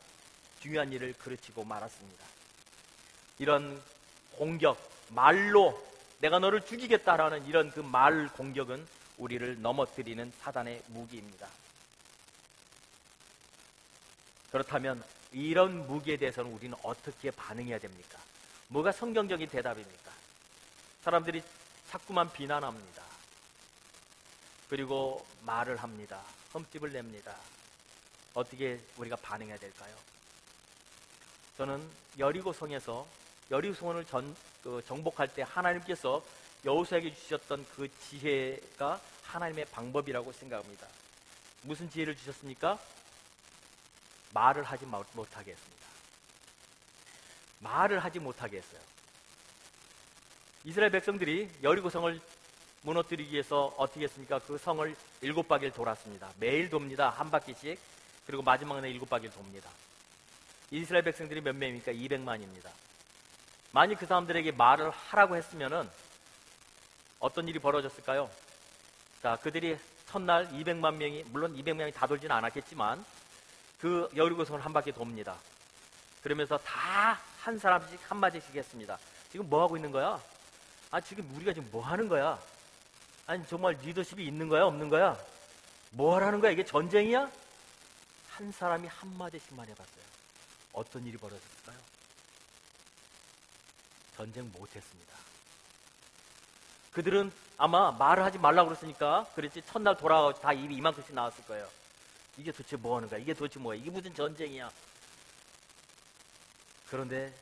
중요한 0.61 0.93
일을 0.93 1.15
그르치고 1.15 1.65
말았습니다. 1.65 2.25
이런 3.39 3.81
공격, 4.33 4.77
말로 5.09 5.83
내가 6.21 6.39
너를 6.39 6.61
죽이겠다라는 6.65 7.47
이런 7.47 7.71
그 7.71 7.81
말 7.81 8.29
공격은 8.29 8.87
우리를 9.19 9.63
넘어뜨리는 9.63 10.33
사단의 10.41 10.83
무기입니다. 10.89 11.47
그렇다면 14.51 15.03
이런 15.33 15.87
무기에 15.87 16.17
대해서는 16.17 16.53
우리는 16.53 16.77
어떻게 16.83 17.31
반응해야 17.31 17.79
됩니까? 17.79 18.19
뭐가 18.69 18.93
성경적인 18.93 19.49
대답입니까? 19.49 20.13
사람들이 21.03 21.43
자꾸만 21.91 22.33
비난합니다. 22.33 23.03
그리고 24.69 25.25
말을 25.43 25.77
합니다. 25.77 26.23
흠집을 26.53 26.93
냅니다. 26.93 27.37
어떻게 28.33 28.81
우리가 28.97 29.17
반응해야 29.17 29.57
될까요? 29.59 29.95
저는 31.57 31.89
여리고성에서 32.19 33.07
여리고성을 33.51 34.05
전, 34.07 34.35
그 34.63 34.83
정복할 34.87 35.29
때 35.29 35.43
하나님께서 35.43 36.25
여호수에게 36.65 37.15
주셨던 37.15 37.67
그 37.77 37.89
지혜가 38.01 39.01
하나님의 39.23 39.67
방법이라고 39.67 40.33
생각합니다. 40.33 40.89
무슨 41.63 41.89
지혜를 41.91 42.17
주셨습니까? 42.17 42.79
말을 44.33 44.65
하지 44.65 44.87
못하게 44.87 45.53
했습니다. 45.53 45.84
말을 47.65 47.99
하지 47.99 48.21
못하게 48.21 48.59
했어요. 48.59 48.81
이스라엘 50.65 50.91
백성들이 50.93 51.49
여리고성을 51.63 52.21
무너뜨리기 52.83 53.33
위해서 53.33 53.75
어떻게 53.79 54.05
했습니까? 54.05 54.39
그 54.41 54.59
성을 54.59 54.95
일곱 55.23 55.49
바퀴를 55.49 55.73
돌았습니다. 55.73 56.31
매일 56.39 56.71
돕니다. 56.71 57.09
한 57.11 57.31
바퀴씩. 57.31 57.79
그리고 58.27 58.43
마지막 58.43 58.81
날 58.81 58.91
일곱 58.91 59.09
바퀴를 59.09 59.35
돕니다. 59.35 59.71
이스라엘 60.71 61.03
백성들이 61.05 61.41
몇 61.41 61.57
명입니까? 61.57 61.93
200만입니다. 61.93 62.71
만약 63.73 63.99
그 63.99 64.07
사람들에게 64.07 64.53
말을 64.53 64.91
하라고 64.91 65.37
했으면은 65.37 65.89
어떤 67.19 67.49
일이 67.49 67.59
벌어졌을까요? 67.59 68.31
자, 69.23 69.37
그들이 69.37 69.79
첫날 70.07 70.49
200만 70.51 70.95
명이, 70.97 71.25
물론 71.29 71.57
200명이 71.57 71.93
다 71.93 72.07
돌지는 72.07 72.35
않았겠지만 72.37 73.05
그 73.81 74.09
여리고성을 74.15 74.65
한 74.65 74.73
바퀴 74.73 74.93
돕니다. 74.93 75.37
그러면서 76.23 76.57
다 76.59 77.19
한 77.45 77.59
사람씩 77.59 78.01
한 78.11 78.19
마디씩 78.19 78.57
했습니다. 78.57 78.99
지금 79.31 79.51
뭐 79.51 79.63
하고 79.63 79.77
있는 79.77 79.93
거야? 79.93 80.19
아, 80.91 80.99
지금 80.99 81.31
우리가 81.37 81.53
지금 81.53 81.69
뭐 81.71 81.85
하는 81.85 82.09
거야? 82.09 82.41
아니, 83.27 83.47
정말 83.47 83.77
리더십이 83.83 84.27
있는 84.27 84.49
거야? 84.49 84.65
없는 84.65 84.89
거야? 84.89 85.15
뭐 85.91 86.15
하라는 86.15 86.41
거야? 86.41 86.53
이게 86.53 86.65
전쟁이야? 86.65 87.31
한 88.31 88.51
사람이 88.51 88.89
한 88.89 89.19
마디씩만 89.19 89.69
해봤어요. 89.69 90.05
어떤 90.73 91.05
일이 91.05 91.19
벌어졌을까요? 91.19 91.77
전쟁 94.17 94.51
못했습니다. 94.51 95.15
그들은 96.93 97.31
아마 97.59 97.91
말을 97.93 98.25
하지 98.25 98.39
말라고 98.39 98.71
그랬으니까 98.71 99.27
그랬지 99.35 99.61
첫날 99.67 99.99
돌아가고 99.99 100.33
다 100.41 100.55
입이 100.55 100.75
이만큼씩 100.77 101.15
나왔을 101.15 101.45
거예요. 101.45 101.69
이게 102.39 102.51
도대체 102.51 102.77
뭐 102.77 102.97
하는 102.97 103.09
거야? 103.09 103.21
이게 103.21 103.35
도대체 103.35 103.61
뭐야? 103.61 103.79
이게 103.79 103.91
무슨 103.91 104.15
전쟁이야? 104.15 104.71
그런데 106.95 107.35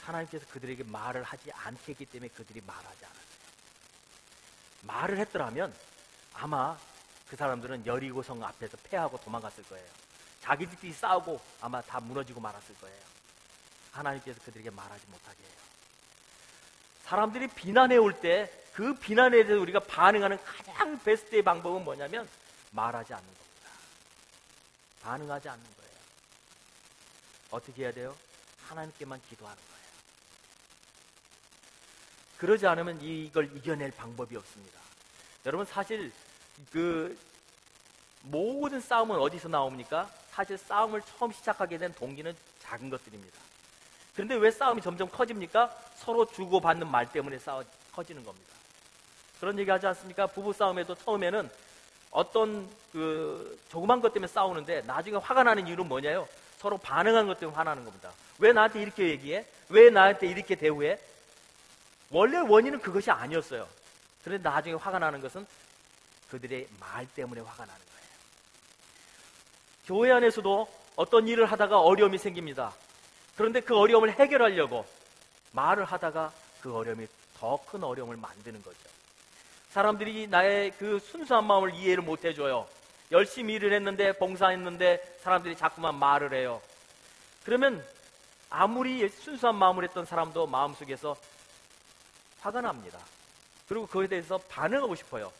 하나님께서 0.00 0.46
그들에게 0.46 0.82
말을 0.84 1.22
하지 1.22 1.52
않게 1.52 1.92
했기 1.92 2.06
때문에 2.06 2.30
그들이 2.30 2.62
말하지 2.66 3.04
않았어요. 3.04 3.22
말을 4.80 5.18
했더라면 5.18 5.74
아마 6.32 6.74
그 7.28 7.36
사람들은 7.36 7.84
여리고성 7.84 8.42
앞에서 8.42 8.78
패하고 8.84 9.20
도망갔을 9.20 9.62
거예요. 9.64 9.86
자기들끼리 10.40 10.94
싸우고 10.94 11.38
아마 11.60 11.82
다 11.82 12.00
무너지고 12.00 12.40
말았을 12.40 12.74
거예요. 12.76 12.98
하나님께서 13.92 14.40
그들에게 14.42 14.70
말하지 14.70 15.04
못하게 15.08 15.42
해요. 15.42 15.58
사람들이 17.04 17.48
비난해 17.48 17.98
올 17.98 18.18
때 18.22 18.50
그 18.72 18.94
비난에 18.94 19.44
대해서 19.44 19.60
우리가 19.60 19.80
반응하는 19.80 20.42
가장 20.42 20.98
베스트의 21.02 21.42
방법은 21.42 21.84
뭐냐면 21.84 22.26
말하지 22.70 23.12
않는 23.12 23.26
겁니다. 23.26 23.70
반응하지 25.02 25.48
않는 25.50 25.64
거예요. 25.76 25.92
어떻게 27.50 27.82
해야 27.82 27.92
돼요? 27.92 28.16
하나님께만 28.68 29.20
기도하는 29.28 29.56
거예요. 29.56 29.78
그러지 32.38 32.66
않으면 32.66 33.00
이걸 33.02 33.56
이겨낼 33.56 33.90
방법이 33.90 34.36
없습니다. 34.36 34.78
여러분 35.46 35.66
사실 35.66 36.12
그 36.70 37.18
모든 38.22 38.80
싸움은 38.80 39.16
어디서 39.18 39.48
나옵니까? 39.48 40.10
사실 40.30 40.56
싸움을 40.58 41.02
처음 41.02 41.32
시작하게 41.32 41.78
된 41.78 41.92
동기는 41.94 42.34
작은 42.60 42.90
것들입니다. 42.90 43.38
그런데 44.14 44.34
왜 44.34 44.50
싸움이 44.50 44.82
점점 44.82 45.08
커집니까? 45.08 45.74
서로 45.96 46.26
주고받는 46.26 46.90
말 46.90 47.10
때문에 47.10 47.38
싸워 47.38 47.64
커지는 47.92 48.24
겁니다. 48.24 48.54
그런 49.40 49.58
얘기 49.58 49.70
하지 49.70 49.86
않습니까? 49.86 50.26
부부 50.26 50.52
싸움에도 50.52 50.94
처음에는 50.94 51.48
어떤 52.10 52.68
그 52.92 53.58
조그만 53.68 54.00
것 54.00 54.12
때문에 54.12 54.26
싸우는데 54.26 54.82
나중에 54.82 55.16
화가 55.16 55.44
나는 55.44 55.66
이유는 55.66 55.86
뭐냐요? 55.86 56.28
서로 56.58 56.76
반응한 56.78 57.26
것 57.26 57.38
때문에 57.38 57.56
화나는 57.56 57.84
겁니다. 57.84 58.12
왜 58.38 58.52
나한테 58.52 58.82
이렇게 58.82 59.08
얘기해? 59.08 59.46
왜 59.68 59.90
나한테 59.90 60.26
이렇게 60.26 60.54
대우해? 60.54 60.98
원래 62.10 62.38
원인은 62.38 62.80
그것이 62.80 63.10
아니었어요. 63.10 63.66
그런데 64.24 64.48
나중에 64.48 64.74
화가 64.74 64.98
나는 64.98 65.20
것은 65.20 65.46
그들의 66.30 66.66
말 66.80 67.06
때문에 67.06 67.40
화가 67.40 67.64
나는 67.64 67.74
거예요. 67.74 68.08
교회 69.86 70.12
안에서도 70.12 70.68
어떤 70.96 71.28
일을 71.28 71.46
하다가 71.46 71.80
어려움이 71.80 72.18
생깁니다. 72.18 72.74
그런데 73.36 73.60
그 73.60 73.76
어려움을 73.76 74.18
해결하려고 74.18 74.84
말을 75.52 75.84
하다가 75.84 76.32
그 76.60 76.74
어려움이 76.74 77.06
더 77.38 77.56
큰 77.70 77.84
어려움을 77.84 78.16
만드는 78.16 78.62
거죠. 78.62 78.78
사람들이 79.70 80.26
나의 80.26 80.72
그 80.72 80.98
순수한 80.98 81.46
마음을 81.46 81.72
이해를 81.74 82.02
못 82.02 82.24
해줘요. 82.24 82.66
열심히 83.10 83.54
일을 83.54 83.72
했는데, 83.72 84.12
봉사했는데, 84.12 85.18
사람들이 85.22 85.56
자꾸만 85.56 85.94
말을 85.94 86.34
해요. 86.34 86.60
그러면 87.44 87.84
아무리 88.50 89.08
순수한 89.08 89.56
마음을 89.56 89.84
했던 89.84 90.04
사람도 90.04 90.46
마음속에서 90.46 91.16
화가 92.40 92.60
납니다. 92.60 92.98
그리고 93.68 93.86
그에 93.86 94.06
대해서 94.06 94.38
반응하고 94.38 94.94
싶어요. 94.94 95.32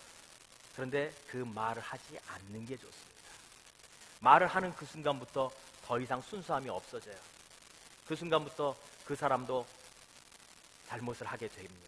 그런데 0.75 1.13
그 1.27 1.39
말을 1.39 1.83
하지 1.83 2.19
않는 2.29 2.67
게 2.67 2.77
좋습니다. 2.77 3.31
말을 4.21 4.47
하는 4.47 4.75
그 4.75 4.85
순간부터 4.85 5.51
더 5.85 5.99
이상 5.99 6.21
순수함이 6.21 6.69
없어져요. 6.69 7.17
그 8.07 8.15
순간부터 8.15 8.77
그 9.05 9.17
사람도 9.17 9.67
잘못을 10.87 11.27
하게 11.27 11.49
됩니다. 11.49 11.88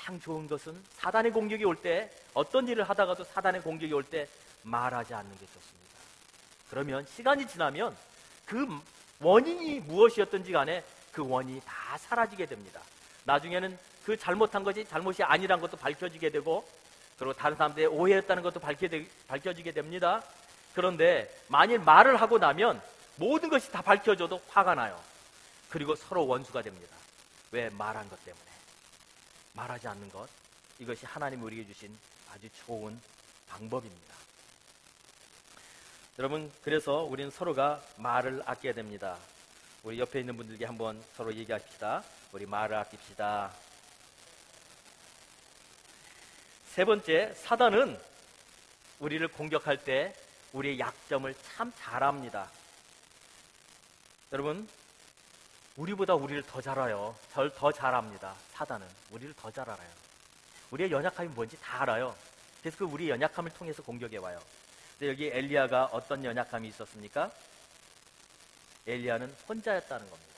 가장 0.00 0.18
좋은 0.20 0.48
것은 0.48 0.82
사단의 0.96 1.30
공격이 1.32 1.64
올 1.64 1.76
때 1.76 2.10
어떤 2.34 2.66
일을 2.68 2.84
하다가도 2.88 3.24
사단의 3.24 3.62
공격이 3.62 3.92
올 3.92 4.02
때 4.02 4.26
말하지 4.62 5.14
않는 5.14 5.30
게 5.32 5.46
좋습니다. 5.46 5.90
그러면 6.68 7.06
시간이 7.06 7.46
지나면 7.46 7.96
그 8.46 8.66
원인이 9.20 9.80
무엇이었든지 9.80 10.52
간에 10.52 10.82
그 11.12 11.26
원인이 11.26 11.60
다 11.64 11.96
사라지게 11.98 12.46
됩니다. 12.46 12.80
나중에는 13.24 13.78
그 14.04 14.16
잘못한 14.16 14.64
것이 14.64 14.84
잘못이 14.86 15.22
아니란 15.22 15.60
것도 15.60 15.76
밝혀지게 15.76 16.30
되고 16.30 16.66
그리고 17.18 17.32
다른 17.34 17.56
사람들의 17.56 17.88
오해였다는 17.88 18.42
것도 18.42 18.60
밝혀지게 18.60 19.72
됩니다. 19.72 20.22
그런데 20.74 21.30
만일 21.48 21.78
말을 21.80 22.20
하고 22.20 22.38
나면 22.38 22.80
모든 23.16 23.50
것이 23.50 23.70
다 23.70 23.82
밝혀져도 23.82 24.40
화가 24.48 24.74
나요. 24.74 24.98
그리고 25.68 25.94
서로 25.94 26.26
원수가 26.26 26.62
됩니다. 26.62 26.96
왜 27.52 27.68
말한 27.70 28.08
것 28.08 28.24
때문에. 28.24 28.44
말하지 29.52 29.88
않는 29.88 30.10
것 30.10 30.28
이것이 30.78 31.06
하나님 31.06 31.42
우리에게 31.42 31.72
주신 31.72 31.96
아주 32.32 32.48
좋은 32.64 33.00
방법입니다. 33.48 34.14
여러분 36.18 36.52
그래서 36.62 37.02
우리는 37.02 37.30
서로가 37.30 37.82
말을 37.96 38.42
아껴야 38.46 38.72
됩니다. 38.72 39.16
우리 39.82 39.98
옆에 39.98 40.20
있는 40.20 40.36
분들께 40.36 40.66
한번 40.66 41.02
서로 41.16 41.34
얘기합시다. 41.34 42.04
우리 42.32 42.46
말을 42.46 42.76
아낍시다. 42.76 43.52
세 46.66 46.84
번째 46.84 47.34
사단은 47.34 47.98
우리를 49.00 49.26
공격할 49.28 49.78
때 49.84 50.14
우리의 50.52 50.78
약점을 50.78 51.34
참 51.34 51.72
잘합니다. 51.76 52.50
여러분 54.32 54.68
우리보다 55.76 56.14
우리를 56.14 56.42
더 56.44 56.60
잘 56.60 56.78
알아요. 56.78 57.16
절 57.32 57.50
더 57.54 57.72
잘합니다. 57.72 58.34
사단은 58.52 58.86
우리를 59.10 59.34
더 59.34 59.50
잘 59.50 59.68
알아요. 59.68 59.88
우리의 60.70 60.90
연약함이 60.90 61.28
뭔지 61.30 61.58
다 61.60 61.82
알아요. 61.82 62.14
그래서 62.60 62.76
그 62.78 62.84
우리의 62.84 63.10
연약함을 63.10 63.50
통해서 63.52 63.82
공격해 63.82 64.18
와요. 64.18 64.40
근데 64.98 65.10
여기 65.10 65.26
엘리야가 65.28 65.86
어떤 65.92 66.24
연약함이 66.24 66.68
있었습니까? 66.68 67.30
엘리야는 68.86 69.34
혼자였다는 69.48 70.08
겁니다. 70.10 70.30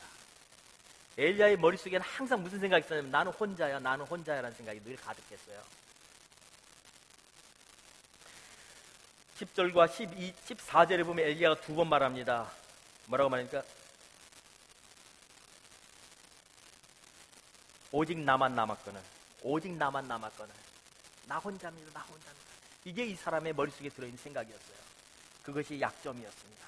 엘리야의 1.19 1.57
머릿속에는 1.59 2.01
항상 2.07 2.43
무슨 2.43 2.61
생각이 2.61 2.85
있었냐면 2.87 3.11
나는 3.11 3.33
혼자야, 3.33 3.79
나는 3.81 4.05
혼자야라는 4.07 4.57
생각이 4.57 4.83
늘 4.85 4.97
가득했어요. 4.97 5.61
10절과 9.39 9.91
12, 9.93 10.33
14절에 10.33 11.05
보면 11.05 11.27
엘리야가 11.27 11.61
두 11.63 11.75
번 11.75 11.89
말합니다. 11.89 12.51
뭐라고 13.07 13.29
말합니까? 13.31 13.63
오직 17.93 18.19
나만 18.19 18.55
남았거늘. 18.55 19.01
오직 19.43 19.73
나만 19.77 20.09
남았거늘. 20.09 20.55
나 21.27 21.39
혼자입니다 21.39 21.93
나 21.93 22.01
혼자입니다. 22.01 22.53
이게 22.85 23.05
이 23.05 23.15
사람의 23.15 23.53
머릿속에 23.53 23.91
들어있는 23.91 24.17
생각이었어요. 24.17 24.77
그것이 25.43 25.79
약점이었습니다. 25.81 26.67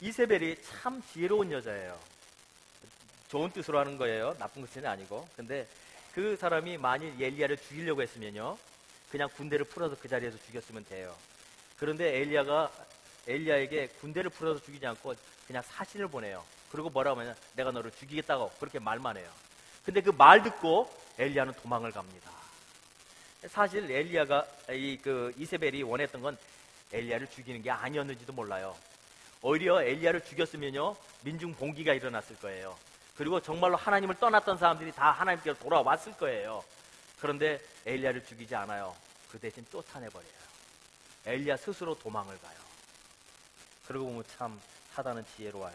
이세벨이 0.00 0.56
참 0.62 1.02
지혜로운 1.12 1.52
여자예요. 1.52 1.98
좋은 3.28 3.50
뜻으로 3.50 3.78
하는 3.78 3.96
거예요. 3.96 4.34
나쁜 4.38 4.62
것은 4.62 4.84
아니고. 4.84 5.28
근데 5.36 5.66
그 6.12 6.36
사람이 6.36 6.78
만일 6.78 7.20
엘리야를 7.20 7.56
죽이려고 7.56 8.02
했으면요. 8.02 8.58
그냥 9.10 9.28
군대를 9.36 9.66
풀어서 9.66 9.96
그 9.96 10.08
자리에서 10.08 10.36
죽였으면 10.46 10.84
돼요. 10.86 11.16
그런데 11.78 12.18
엘리야가 12.18 12.72
엘리야에게 13.28 13.88
군대를 14.00 14.30
풀어서 14.30 14.60
죽이지 14.62 14.84
않고 14.86 15.14
그냥 15.46 15.62
사신을 15.62 16.08
보내요 16.08 16.44
그리고 16.70 16.90
뭐라고 16.90 17.20
하냐 17.20 17.34
내가 17.54 17.70
너를 17.70 17.90
죽이겠다고 17.92 18.50
그렇게 18.60 18.78
말만 18.78 19.16
해요. 19.16 19.30
근데 19.84 20.00
그 20.00 20.10
말 20.12 20.42
듣고 20.42 20.90
엘리야는 21.18 21.54
도망을 21.54 21.92
갑니다. 21.92 22.30
사실 23.48 23.88
엘리야가 23.90 24.44
이 24.70 24.98
그 25.02 25.32
이세벨이 25.36 25.82
원했던 25.84 26.20
건 26.20 26.36
엘리야를 26.92 27.28
죽이는 27.30 27.62
게 27.62 27.70
아니었는지도 27.70 28.32
몰라요. 28.32 28.76
오히려 29.42 29.82
엘리야를 29.82 30.24
죽였으면요 30.24 30.96
민중 31.22 31.54
봉기가 31.54 31.92
일어났을 31.94 32.36
거예요. 32.36 32.76
그리고 33.16 33.40
정말로 33.40 33.76
하나님을 33.76 34.16
떠났던 34.16 34.58
사람들이 34.58 34.92
다 34.92 35.10
하나님께로 35.12 35.56
돌아왔을 35.58 36.12
거예요. 36.16 36.64
그런데 37.20 37.60
엘리야를 37.86 38.24
죽이지 38.26 38.54
않아요. 38.56 38.94
그 39.30 39.38
대신 39.38 39.64
쫓아내버려요. 39.70 40.30
엘리야 41.24 41.56
스스로 41.56 41.94
도망을 41.98 42.38
가요. 42.40 42.58
그러고 43.86 44.06
보면 44.06 44.24
참 44.36 44.60
사단은 44.94 45.24
지혜로워요 45.36 45.74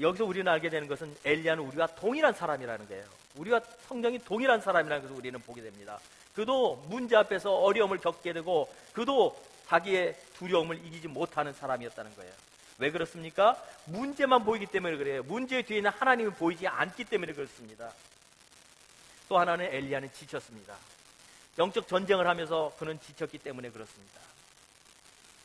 여기서 0.00 0.24
우리는 0.24 0.50
알게 0.50 0.70
되는 0.70 0.88
것은 0.88 1.14
엘리야는 1.24 1.64
우리와 1.64 1.86
동일한 1.88 2.32
사람이라는 2.32 2.88
거예요. 2.88 3.04
우리와 3.36 3.60
성령이 3.88 4.18
동일한 4.20 4.60
사람이라는 4.60 5.02
것을 5.02 5.16
우리는 5.16 5.38
보게 5.40 5.62
됩니다. 5.62 5.98
그도 6.34 6.76
문제 6.88 7.16
앞에서 7.16 7.54
어려움을 7.56 7.98
겪게 7.98 8.32
되고 8.32 8.72
그도 8.92 9.36
자기의 9.66 10.16
두려움을 10.34 10.84
이기지 10.86 11.08
못하는 11.08 11.52
사람이었다는 11.52 12.14
거예요. 12.16 12.32
왜 12.78 12.90
그렇습니까? 12.90 13.62
문제만 13.84 14.44
보이기 14.44 14.66
때문에 14.66 14.96
그래요. 14.96 15.22
문제 15.22 15.62
뒤에는 15.62 15.90
하나님이 15.90 16.30
보이지 16.32 16.66
않기 16.66 17.04
때문에 17.04 17.32
그렇습니다. 17.32 17.92
또 19.28 19.38
하나는 19.38 19.66
엘리야는 19.66 20.12
지쳤습니다. 20.12 20.74
영적 21.58 21.86
전쟁을 21.86 22.26
하면서 22.26 22.72
그는 22.78 22.98
지쳤기 23.00 23.38
때문에 23.38 23.70
그렇습니다. 23.70 24.20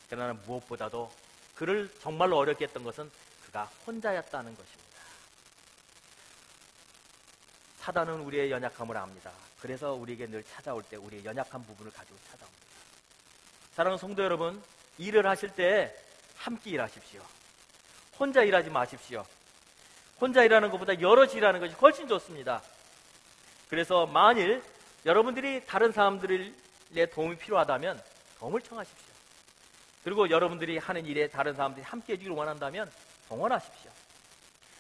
그러나 0.10 0.34
무엇보다도 0.46 1.12
그를 1.56 1.90
정말로 2.02 2.38
어렵게 2.38 2.66
했던 2.66 2.84
것은 2.84 3.10
그가 3.58 3.64
혼자였다는 3.88 4.56
것입니다. 4.56 4.88
사단은 7.80 8.20
우리의 8.20 8.52
연약함을 8.52 8.96
압니다. 8.96 9.32
그래서 9.60 9.94
우리에게 9.94 10.28
늘 10.28 10.44
찾아올 10.44 10.84
때 10.84 10.98
우리의 10.98 11.26
연약한 11.26 11.66
부분을 11.66 11.92
가지고 11.92 12.18
찾아옵니다. 12.30 12.66
사랑하는 13.74 13.98
성도 13.98 14.24
여러분, 14.24 14.62
일을 15.00 15.26
하실 15.26 15.50
때 15.50 15.96
함께 16.36 16.72
일하십시오. 16.72 17.22
혼자 18.20 18.44
일하지 18.44 18.70
마십시오. 18.70 19.26
혼자 20.22 20.44
일하는 20.44 20.70
것보다 20.70 21.00
여럿이 21.00 21.34
일하는 21.34 21.60
것이 21.60 21.74
훨씬 21.76 22.08
좋습니다. 22.08 22.62
그래서 23.70 24.06
만일 24.06 24.62
여러분들이 25.06 25.66
다른 25.66 25.92
사람들의 25.92 26.54
도움이 27.12 27.38
필요하다면 27.38 28.04
도움을 28.40 28.62
청하십시오. 28.62 29.14
그리고 30.04 30.30
여러분들이 30.30 30.78
하는 30.78 31.06
일에 31.06 31.28
다른 31.28 31.56
사람들이 31.56 31.84
함께 31.84 32.14
해주기를 32.14 32.36
원한다면 32.36 32.92
동원하십시오. 33.30 33.92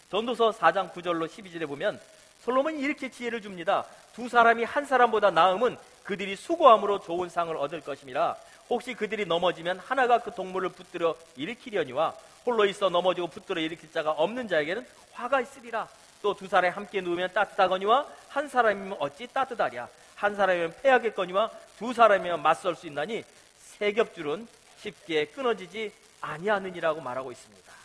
전도서 0.09 0.51
4장 0.51 0.93
9절로 0.93 1.27
12절에 1.27 1.67
보면 1.67 1.99
솔로몬이 2.43 2.79
이렇게 2.79 3.09
지혜를 3.09 3.41
줍니다. 3.41 3.85
두 4.13 4.29
사람이 4.29 4.63
한 4.63 4.85
사람보다 4.85 5.31
나음은 5.31 5.77
그들이 6.03 6.35
수고함으로 6.35 6.99
좋은 6.99 7.27
상을 7.29 7.55
얻을 7.57 7.81
것임이라. 7.81 8.35
혹시 8.69 8.93
그들이 8.93 9.25
넘어지면 9.25 9.79
하나가 9.79 10.19
그 10.19 10.33
동물을 10.33 10.69
붙들어 10.69 11.15
일으키려니와 11.35 12.13
홀로 12.45 12.65
있어 12.65 12.89
넘어지고 12.89 13.27
붙들어 13.27 13.59
일으킬 13.59 13.91
자가 13.91 14.11
없는 14.11 14.47
자에게는 14.47 14.87
화가 15.13 15.41
있으리라. 15.41 15.87
또 16.21 16.33
두 16.33 16.47
사람이 16.47 16.73
함께 16.73 16.99
누우면 17.01 17.33
따뜻하거니와 17.33 18.07
한 18.29 18.47
사람이면 18.47 18.97
어찌 18.99 19.27
따뜻하랴. 19.27 19.87
한 20.15 20.35
사람이면 20.35 20.75
패하겠거니와 20.81 21.51
두 21.77 21.93
사람이면 21.93 22.41
맞설 22.41 22.75
수 22.75 22.87
있나니 22.87 23.23
세 23.59 23.91
겹줄은 23.91 24.47
쉽게 24.79 25.25
끊어지지 25.25 25.91
아니하느니라고 26.21 27.01
말하고 27.01 27.31
있습니다. 27.31 27.76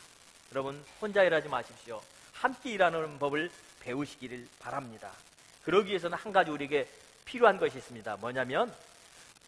여러분 0.52 0.84
혼자 1.00 1.22
일하지 1.22 1.48
마십시오. 1.48 1.98
함께 2.34 2.72
일하는 2.72 3.18
법을 3.18 3.50
배우시기를 3.80 4.46
바랍니다. 4.58 5.10
그러기 5.64 5.88
위해서는 5.88 6.18
한 6.18 6.30
가지 6.30 6.50
우리에게 6.50 6.86
필요한 7.24 7.56
것이 7.58 7.78
있습니다. 7.78 8.16
뭐냐면 8.16 8.70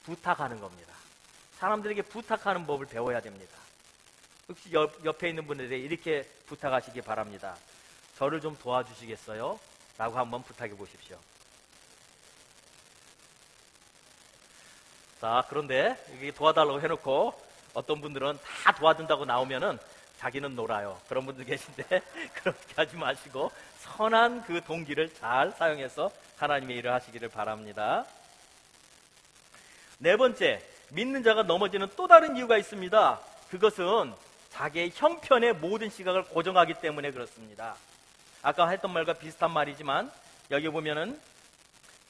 부탁하는 0.05 0.59
겁니다. 0.61 0.95
사람들에게 1.59 2.03
부탁하는 2.03 2.67
법을 2.67 2.87
배워야 2.87 3.21
됩니다. 3.21 3.55
혹시 4.49 4.73
옆, 4.73 5.05
옆에 5.05 5.29
있는 5.29 5.47
분들에게 5.47 5.77
이렇게 5.77 6.23
부탁하시기 6.47 7.03
바랍니다. 7.03 7.55
저를 8.17 8.41
좀 8.41 8.57
도와주시겠어요? 8.57 9.61
라고 9.99 10.19
한번 10.19 10.43
부탁해 10.43 10.75
보십시오. 10.75 11.19
자, 15.21 15.45
그런데 15.51 16.03
이게 16.17 16.31
도와달라고 16.31 16.81
해놓고 16.81 17.35
어떤 17.75 18.01
분들은 18.01 18.39
다 18.39 18.73
도와준다고 18.75 19.27
나오면은 19.27 19.79
자기는 20.25 20.57
놀아요. 20.57 20.99
그런 21.07 21.27
분들 21.27 21.45
계신데 21.45 21.85
그렇게 22.33 22.75
하지 22.77 22.97
마시고 22.97 23.53
선한 23.81 24.45
그 24.45 24.63
동기를 24.63 25.13
잘 25.13 25.51
사용해서 25.51 26.11
하나님의 26.39 26.79
일을 26.79 26.95
하시기를 26.95 27.29
바랍니다. 27.29 28.07
네 29.99 30.17
번째, 30.17 30.63
믿는 30.93 31.23
자가 31.23 31.43
넘어지는 31.43 31.89
또 31.95 32.09
다른 32.09 32.37
이유가 32.37 32.57
있습니다. 32.57 33.21
그것은 33.51 34.15
자기의 34.49 34.93
형편의 34.95 35.57
모든 35.57 35.91
시각을 35.91 36.25
고정하기 36.25 36.75
때문에 36.81 37.11
그렇습니다. 37.11 37.77
아까 38.41 38.67
했던 38.69 38.95
말과 38.95 39.13
비슷한 39.13 39.53
말이지만 39.53 40.11
여기 40.51 40.71
보면은 40.71 41.21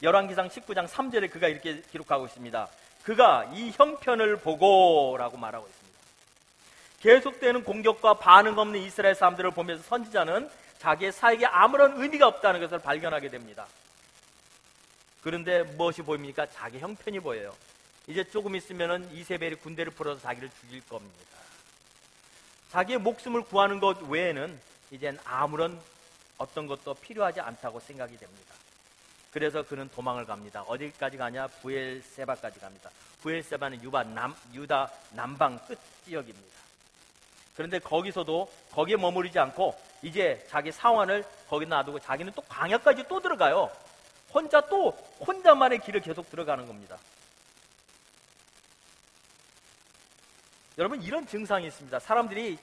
열왕기상 0.01 0.47
19장 0.47 0.87
3절에 0.87 1.29
그가 1.31 1.49
이렇게 1.49 1.81
기록하고 1.91 2.27
있습니다. 2.27 2.69
그가 3.03 3.51
이 3.53 3.71
형편을 3.71 4.37
보고라고 4.37 5.35
말하고 5.35 5.67
있습니다. 5.67 5.84
계속되는 7.01 7.63
공격과 7.63 8.15
반응 8.15 8.57
없는 8.57 8.79
이스라엘 8.79 9.15
사람들을 9.15 9.51
보면서 9.51 9.83
선지자는 9.83 10.49
자기의 10.79 11.11
사역에 11.11 11.45
아무런 11.45 12.01
의미가 12.01 12.27
없다는 12.27 12.59
것을 12.59 12.79
발견하게 12.79 13.29
됩니다. 13.29 13.67
그런데 15.21 15.63
무엇이 15.63 16.01
보입니까? 16.01 16.47
자기 16.47 16.79
형편이 16.79 17.19
보여요. 17.19 17.55
이제 18.07 18.23
조금 18.23 18.55
있으면 18.55 19.09
이세벨이 19.11 19.55
군대를 19.55 19.91
풀어서 19.93 20.21
자기를 20.21 20.49
죽일 20.61 20.85
겁니다. 20.87 21.35
자기의 22.71 22.99
목숨을 22.99 23.43
구하는 23.43 23.79
것 23.79 24.01
외에는 24.03 24.59
이젠 24.91 25.17
아무런 25.23 25.81
어떤 26.37 26.67
것도 26.67 26.93
필요하지 26.95 27.39
않다고 27.39 27.79
생각이 27.79 28.17
됩니다. 28.17 28.53
그래서 29.31 29.63
그는 29.63 29.89
도망을 29.89 30.25
갑니다. 30.25 30.61
어디까지 30.61 31.17
가냐? 31.17 31.47
부엘세바까지 31.47 32.59
갑니다. 32.59 32.89
부엘세바는 33.21 33.83
유바 33.83 34.03
남, 34.03 34.35
유다 34.53 34.91
남방 35.11 35.57
끝 35.65 35.79
지역입니다. 36.05 36.64
그런데 37.55 37.79
거기서도 37.79 38.51
거기에 38.71 38.97
머무르지 38.97 39.39
않고 39.39 39.79
이제 40.01 40.45
자기 40.49 40.71
상환을 40.71 41.25
거기 41.49 41.65
놔두고 41.65 41.99
자기는 41.99 42.33
또 42.35 42.41
광야까지 42.43 43.05
또 43.07 43.19
들어가요. 43.19 43.71
혼자 44.33 44.59
또 44.61 44.91
혼자만의 45.25 45.79
길을 45.79 46.01
계속 46.01 46.29
들어가는 46.29 46.65
겁니다. 46.67 46.97
여러분 50.77 51.01
이런 51.01 51.25
증상이 51.25 51.67
있습니다. 51.67 51.99
사람들이 51.99 52.57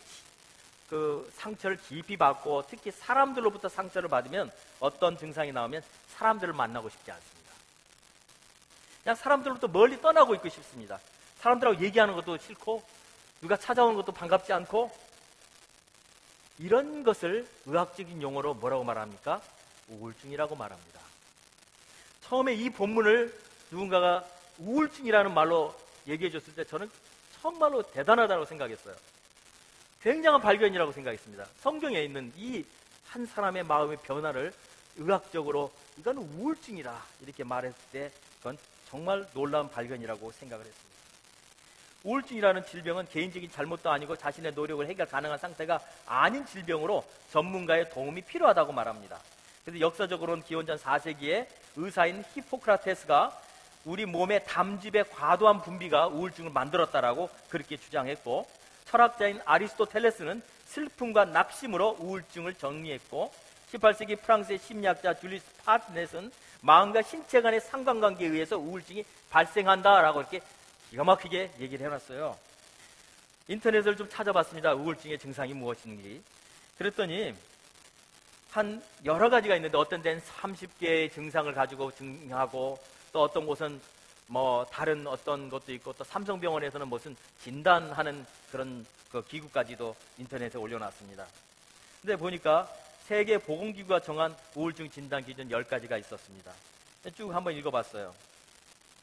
그 0.91 1.31
상처를 1.37 1.79
깊이 1.79 2.19
받고 2.19 2.65
특히 2.69 2.91
사람들로부터 2.91 3.71
상처를 3.71 4.11
받으면 4.11 4.51
어떤 4.79 5.17
증상이 5.17 5.51
나오면 5.51 5.83
사람들을 6.09 6.53
만나고 6.53 6.91
싶지 6.91 7.11
않습니다. 7.11 7.53
그냥 9.03 9.17
사람들로부터 9.17 9.69
멀리 9.69 9.99
떠나고 10.03 10.35
있고 10.35 10.51
싶습니다. 10.51 11.01
사람들하고 11.39 11.83
얘기하는 11.83 12.15
것도 12.15 12.37
싫고 12.37 12.83
누가 13.43 13.57
찾아오는 13.57 13.97
것도 13.97 14.13
반갑지 14.13 14.53
않고 14.55 14.91
이런 16.59 17.03
것을 17.03 17.47
의학적인 17.67 18.23
용어로 18.23 18.55
뭐라고 18.55 18.85
말합니까? 18.85 19.43
우울증이라고 19.89 20.57
말합니다. 20.57 21.01
처음에 22.23 22.55
이 22.55 22.71
본문을 22.71 23.39
누군가가 23.71 24.25
우울증이라는 24.59 25.35
말로 25.35 25.75
얘기해 26.07 26.31
줬을 26.31 26.55
때 26.55 26.65
저는 26.65 26.91
정말로 27.43 27.83
대단하다고 27.83 28.47
생각했어요. 28.47 28.95
굉장한 30.03 30.41
발견이라고 30.41 30.93
생각했습니다. 30.93 31.47
성경에 31.61 32.03
있는 32.03 32.33
이 32.37 32.65
한 33.13 33.27
사람의 33.27 33.65
마음의 33.65 33.99
변화를 33.99 34.55
의학적으로 34.97 35.71
이건 35.99 36.17
우울증이다 36.17 37.03
이렇게 37.21 37.45
말했을 37.45 37.79
때 37.93 38.11
그건 38.39 38.57
정말 38.89 39.29
놀라운 39.35 39.71
발견이라고 39.71 40.33
생각을 40.33 40.65
했습니다. 40.65 40.92
우울증이라는 42.05 42.67
질병은 42.67 43.09
개인적인 43.09 43.51
잘못도 43.51 43.91
아니고 43.91 44.17
자신의 44.17 44.53
노력을 44.55 44.85
해결 44.87 45.07
가능한 45.07 45.39
상태가 45.39 45.81
아닌 46.07 46.45
질병으로 46.45 47.05
전문가의 47.31 47.91
도움이 47.91 48.23
필요하다고 48.23 48.73
말합니다. 48.73 49.19
그래서 49.65 49.81
역사적으로는 49.81 50.43
기원전 50.43 50.77
4세기에 50.77 51.47
의사인 51.77 52.25
히포크라테스가 52.35 53.39
우리 53.85 54.07
몸의 54.07 54.45
담즙의 54.47 55.11
과도한 55.11 55.63
분비가 55.63 56.09
우울증을 56.09 56.51
만들었다라고 56.51 57.31
그렇게 57.49 57.77
주장했고 57.77 58.47
철학자인 58.85 59.41
아리스토텔레스는 59.45 60.43
슬픔과 60.67 61.27
낙심으로 61.27 61.97
우울증을 62.01 62.55
정리했고 62.55 63.33
18세기 63.73 64.21
프랑스의 64.21 64.59
심리학자 64.59 65.15
줄리스 65.15 65.45
파트넷은 65.65 66.31
마음과 66.61 67.03
신체 67.03 67.41
간의 67.41 67.61
상관관계에 67.61 68.29
의해서 68.29 68.57
우울증이 68.59 69.05
발생한다라고 69.31 70.21
이렇게 70.21 70.41
기가 70.93 71.05
막히게 71.05 71.53
얘기를 71.59 71.87
해놨어요. 71.87 72.39
인터넷을 73.49 73.97
좀 73.97 74.07
찾아봤습니다. 74.11 74.75
우울증의 74.75 75.19
증상이 75.19 75.55
무엇인지. 75.55 76.23
그랬더니 76.77 77.35
한 78.51 78.83
여러 79.07 79.31
가지가 79.31 79.57
있는데 79.57 79.79
어떤 79.79 80.03
데는 80.03 80.21
30개의 80.21 81.11
증상을 81.11 81.51
가지고 81.55 81.91
증하고 81.93 82.79
또 83.11 83.23
어떤 83.23 83.47
곳은 83.47 83.81
뭐 84.27 84.67
다른 84.71 85.07
어떤 85.07 85.49
것도 85.49 85.73
있고 85.73 85.95
또 85.95 86.05
삼성병원에서는 86.05 86.87
무슨 86.87 87.17
진단하는 87.41 88.27
그런 88.51 88.85
그 89.11 89.25
기구까지도 89.25 89.97
인터넷에 90.19 90.59
올려놨습니다. 90.59 91.27
근데 92.03 92.17
보니까 92.17 92.71
세계 93.07 93.39
보건기구가 93.39 94.01
정한 94.01 94.37
우울증 94.55 94.91
진단 94.91 95.25
기준 95.25 95.49
10가지가 95.49 95.99
있었습니다. 96.01 96.53
쭉 97.17 97.35
한번 97.35 97.55
읽어봤어요. 97.55 98.15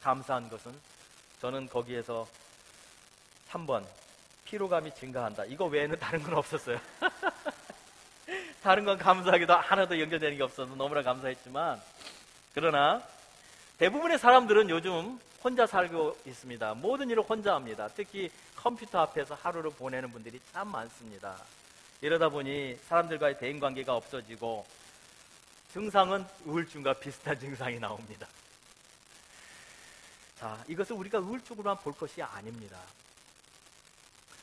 감사한 0.00 0.48
것은 0.48 0.72
저는 1.40 1.68
거기에서 1.68 2.26
3번 3.50 3.84
피로감이 4.44 4.94
증가한다. 4.94 5.44
이거 5.46 5.64
외에는 5.66 5.96
다른 6.00 6.22
건 6.22 6.34
없었어요. 6.34 6.78
다른 8.62 8.84
건 8.84 8.98
감사하기도 8.98 9.54
하나도 9.54 9.98
연결되는 9.98 10.36
게 10.36 10.42
없어서 10.42 10.74
너무나 10.74 11.02
감사했지만 11.02 11.80
그러나 12.54 13.02
대부분의 13.78 14.18
사람들은 14.18 14.68
요즘 14.68 15.18
혼자 15.42 15.66
살고 15.66 16.18
있습니다. 16.26 16.74
모든 16.74 17.08
일을 17.08 17.22
혼자 17.22 17.54
합니다. 17.54 17.88
특히 17.94 18.30
컴퓨터 18.54 19.00
앞에서 19.00 19.34
하루를 19.34 19.70
보내는 19.70 20.12
분들이 20.12 20.38
참 20.52 20.70
많습니다. 20.70 21.36
이러다 22.02 22.28
보니 22.28 22.76
사람들과의 22.86 23.38
대인 23.38 23.58
관계가 23.58 23.94
없어지고 23.94 24.66
증상은 25.72 26.26
우울증과 26.44 26.94
비슷한 26.94 27.38
증상이 27.38 27.78
나옵니다. 27.78 28.26
자, 30.40 30.56
이것을 30.68 30.96
우리가 30.96 31.18
우울증으로만 31.18 31.76
볼 31.80 31.92
것이 31.92 32.22
아닙니다. 32.22 32.78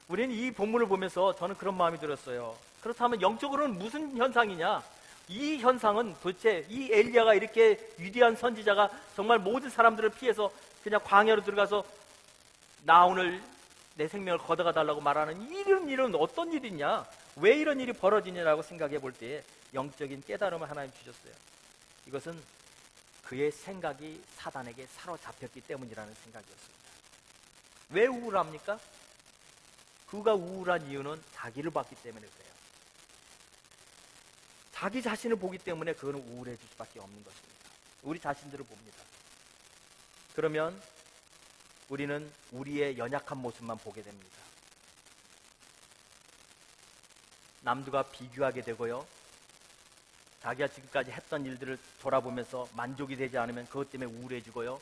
우리는 0.07 0.33
이 0.33 0.51
본문을 0.51 0.87
보면서 0.87 1.35
저는 1.35 1.57
그런 1.57 1.75
마음이 1.75 1.97
들었어요. 1.97 2.55
그렇다면 2.81 3.19
영적으로는 3.19 3.79
무슨 3.79 4.15
현상이냐? 4.15 4.83
이 5.29 5.57
현상은 5.57 6.15
도대체 6.21 6.67
이 6.69 6.89
엘리야가 6.93 7.33
이렇게 7.33 7.89
위대한 7.97 8.35
선지자가 8.35 8.91
정말 9.15 9.39
모든 9.39 9.71
사람들을 9.71 10.11
피해서 10.11 10.51
그냥 10.83 11.01
광야로 11.03 11.43
들어가서 11.43 11.83
나 12.83 13.05
오늘 13.05 13.41
내 13.95 14.07
생명을 14.07 14.37
걷어가 14.37 14.71
달라고 14.71 15.01
말하는 15.01 15.49
이런 15.49 15.89
일은 15.89 16.13
어떤 16.13 16.53
일이냐? 16.53 17.05
왜 17.37 17.55
이런 17.57 17.79
일이 17.79 17.91
벌어지냐라고 17.91 18.61
생각해 18.61 18.99
볼 18.99 19.11
때 19.13 19.43
영적인 19.73 20.21
깨달음을 20.27 20.69
하나님 20.69 20.93
주셨어요. 20.93 21.33
이것은 22.05 22.39
그의 23.27 23.51
생각이 23.51 24.23
사단에게 24.37 24.87
사로잡혔기 24.87 25.59
때문이라는 25.61 26.13
생각이었습니다. 26.15 26.87
왜 27.89 28.05
우울합니까? 28.05 28.79
그가 30.07 30.33
우울한 30.33 30.89
이유는 30.89 31.21
자기를 31.33 31.71
봤기 31.71 31.95
때문에 31.95 32.25
그래요. 32.25 32.53
자기 34.71 35.01
자신을 35.01 35.35
보기 35.35 35.57
때문에 35.57 35.91
그거는 35.93 36.21
우울해질 36.21 36.65
수밖에 36.69 37.01
없는 37.01 37.21
것입니다. 37.21 37.55
우리 38.03 38.17
자신들을 38.17 38.63
봅니다. 38.63 38.97
그러면 40.33 40.81
우리는 41.89 42.31
우리의 42.51 42.97
연약한 42.97 43.39
모습만 43.39 43.77
보게 43.79 44.03
됩니다. 44.03 44.37
남들과 47.61 48.03
비교하게 48.03 48.61
되고요. 48.61 49.05
자기가 50.47 50.67
지금까지 50.69 51.11
했던 51.11 51.45
일들을 51.45 51.77
돌아보면서 52.01 52.69
만족이 52.73 53.17
되지 53.17 53.37
않으면 53.37 53.65
그것 53.65 53.91
때문에 53.91 54.09
우울해지고요. 54.09 54.79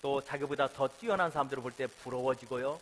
또 0.00 0.22
자기보다 0.24 0.68
더 0.68 0.88
뛰어난 0.88 1.30
사람들을 1.30 1.62
볼 1.62 1.72
때 1.72 1.86
부러워지고요. 1.86 2.80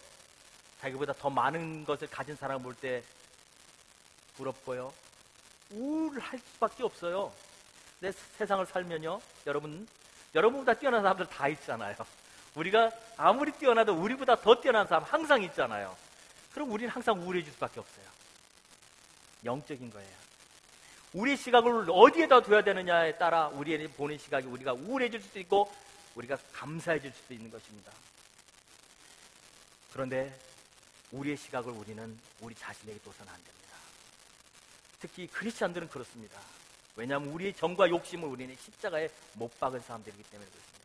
자기보다 0.80 1.12
더 1.12 1.30
많은 1.30 1.84
것을 1.84 2.08
가진 2.08 2.36
사람을 2.36 2.62
볼 2.62 2.74
때 2.76 3.02
부럽고요. 4.36 4.92
우울할 5.72 6.38
수밖에 6.38 6.84
없어요. 6.84 7.32
내 7.98 8.12
세상을 8.12 8.64
살면요, 8.66 9.20
여러분, 9.48 9.88
여러분보다 10.36 10.74
뛰어난 10.74 11.02
사람들 11.02 11.26
다 11.26 11.48
있잖아요. 11.48 11.96
우리가 12.54 12.92
아무리 13.16 13.50
뛰어나도 13.50 13.92
우리보다 13.92 14.36
더 14.36 14.60
뛰어난 14.60 14.86
사람 14.86 15.02
항상 15.02 15.42
있잖아요. 15.42 15.96
그럼 16.52 16.70
우리는 16.70 16.92
항상 16.92 17.20
우울해질 17.20 17.52
수밖에 17.54 17.80
없어요. 17.80 18.06
영적인 19.44 19.90
거예요. 19.90 20.23
우리 21.14 21.37
시각을 21.37 21.87
어디에다 21.88 22.42
둬야 22.42 22.62
되느냐에 22.62 23.16
따라 23.16 23.46
우리의 23.46 23.87
보는 23.87 24.18
시각이 24.18 24.48
우리가 24.48 24.72
우울해질 24.72 25.22
수도 25.22 25.38
있고 25.38 25.72
우리가 26.16 26.37
감사해질 26.53 27.12
수도 27.12 27.35
있는 27.35 27.53
것입니다. 27.53 27.92
그런데 29.92 30.37
우리의 31.12 31.37
시각을 31.37 31.70
우리는 31.72 32.18
우리 32.40 32.53
자신에게 32.57 32.98
둬서는 32.98 33.33
안 33.33 33.37
됩니다. 33.37 33.77
특히 34.98 35.29
크리스찬들은 35.29 35.88
그렇습니다. 35.88 36.40
왜냐하면 36.96 37.29
우리의 37.29 37.55
정과 37.55 37.88
욕심을 37.88 38.29
우리는 38.29 38.57
십자가에 38.57 39.09
못 39.35 39.57
박은 39.61 39.81
사람들이기 39.81 40.20
때문에 40.24 40.50
그렇습니다. 40.50 40.85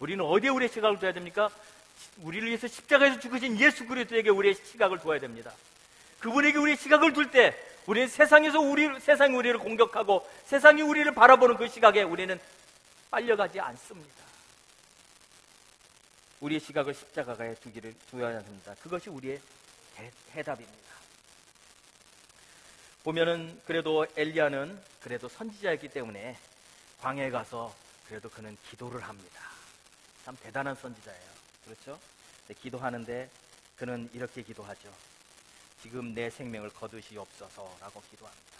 우리는 0.00 0.24
어디에 0.24 0.50
우리의 0.50 0.68
시각을 0.68 0.98
둬야 0.98 1.12
됩니까? 1.12 1.48
우리를 2.22 2.48
위해서 2.48 2.66
십자가에서 2.66 3.20
죽으신 3.20 3.60
예수 3.60 3.86
그리스도에게 3.86 4.30
우리의 4.30 4.56
시각을 4.56 4.98
둬야 4.98 5.20
됩니다. 5.20 5.52
그분에게 6.18 6.58
우리의 6.58 6.76
시각을 6.76 7.12
둘 7.12 7.30
때 7.30 7.71
우리는 7.86 8.08
세상에서 8.08 8.60
우리 8.60 9.00
세상이 9.00 9.34
우리를 9.34 9.58
공격하고 9.58 10.28
세상이 10.44 10.82
우리를 10.82 11.12
바라보는 11.14 11.56
그 11.56 11.68
시각에 11.68 12.02
우리는 12.02 12.38
빨려가지 13.10 13.60
않습니다. 13.60 14.22
우리의 16.40 16.60
시각을 16.60 16.94
십자가에 16.94 17.54
두기를 17.54 17.94
두어야 18.08 18.38
합니다. 18.38 18.74
그것이 18.82 19.10
우리의 19.10 19.40
대, 19.96 20.10
해답입니다. 20.34 20.92
보면은 23.04 23.60
그래도 23.66 24.06
엘리야는 24.16 24.80
그래도 25.00 25.28
선지자였기 25.28 25.88
때문에 25.88 26.36
광야에 27.00 27.30
가서 27.30 27.74
그래도 28.06 28.28
그는 28.30 28.56
기도를 28.70 29.02
합니다. 29.02 29.40
참 30.24 30.36
대단한 30.42 30.74
선지자예요. 30.76 31.30
그렇죠? 31.64 31.98
기도하는데 32.60 33.28
그는 33.76 34.08
이렇게 34.12 34.42
기도하죠. 34.42 34.92
지금 35.82 36.14
내 36.14 36.30
생명을 36.30 36.70
거두시옵소서라고 36.70 38.00
기도합니다. 38.08 38.52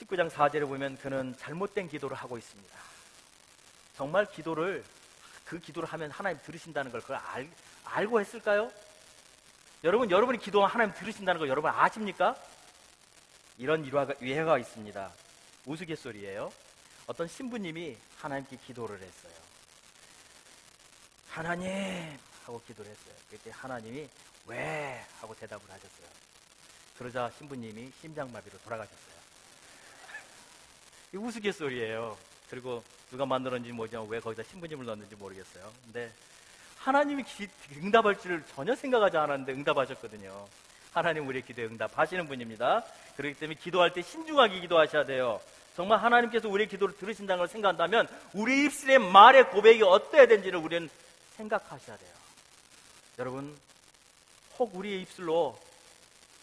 19장 0.00 0.28
4절에 0.28 0.66
보면 0.66 0.96
그는 0.98 1.36
잘못된 1.38 1.88
기도를 1.88 2.16
하고 2.16 2.36
있습니다. 2.36 2.76
정말 3.96 4.26
기도를 4.26 4.84
그 5.44 5.60
기도를 5.60 5.88
하면 5.90 6.10
하나님 6.10 6.40
들으신다는 6.42 6.90
걸 6.90 7.00
그걸 7.00 7.18
알, 7.18 7.48
알고 7.84 8.20
했을까요? 8.20 8.70
여러분, 9.84 10.10
여러분이 10.10 10.38
기도하면 10.38 10.74
하나님 10.74 10.94
들으신다는 10.94 11.38
거 11.38 11.46
여러분 11.46 11.70
아십니까? 11.70 12.36
이런 13.58 13.84
일화가, 13.84 14.14
예화가 14.20 14.58
있습니다. 14.58 15.12
우스갯소리예요. 15.66 16.52
어떤 17.06 17.28
신부님이 17.28 17.96
하나님께 18.18 18.56
기도를 18.56 19.00
했어요. 19.00 19.32
하나님 21.28 22.18
하고 22.48 22.60
기도를 22.66 22.90
했어요. 22.90 23.14
그때 23.30 23.50
하나님이 23.52 24.08
왜 24.46 25.04
하고 25.20 25.34
대답을 25.34 25.62
하셨어요. 25.70 26.08
그러자 26.96 27.30
신부님이 27.36 27.92
심장마비로 28.00 28.58
돌아가셨어요. 28.64 29.14
이 31.12 31.16
우스갯소리예요. 31.18 32.16
그리고 32.50 32.82
누가 33.10 33.26
만들었는지 33.26 33.72
모르지만 33.72 34.08
왜 34.08 34.18
거기다 34.18 34.42
신부님을 34.42 34.86
넣었는지 34.86 35.14
모르겠어요. 35.16 35.70
근데 35.84 36.10
하나님이 36.78 37.22
기, 37.24 37.48
응답할 37.76 38.18
줄을 38.18 38.42
전혀 38.54 38.74
생각하지 38.74 39.18
않았는데 39.18 39.52
응답하셨거든요. 39.52 40.48
하나님 40.94 41.28
우리의 41.28 41.44
기도에 41.44 41.66
응답하시는 41.66 42.26
분입니다. 42.26 42.82
그렇기 43.16 43.38
때문에 43.38 43.58
기도할 43.60 43.92
때 43.92 44.00
신중하게 44.00 44.60
기도하셔야 44.60 45.04
돼요. 45.04 45.38
정말 45.76 45.98
하나님께서 45.98 46.48
우리의 46.48 46.66
기도를 46.68 46.96
들으신다는 46.96 47.40
걸 47.40 47.48
생각한다면 47.48 48.08
우리 48.32 48.64
입술의 48.64 48.98
말의 48.98 49.50
고백이 49.50 49.82
어떠해야 49.82 50.26
되는지를 50.26 50.58
우리는 50.58 50.88
생각하셔야 51.36 51.96
돼요. 51.96 52.17
여러분, 53.18 53.56
혹 54.58 54.74
우리의 54.74 55.02
입술로 55.02 55.58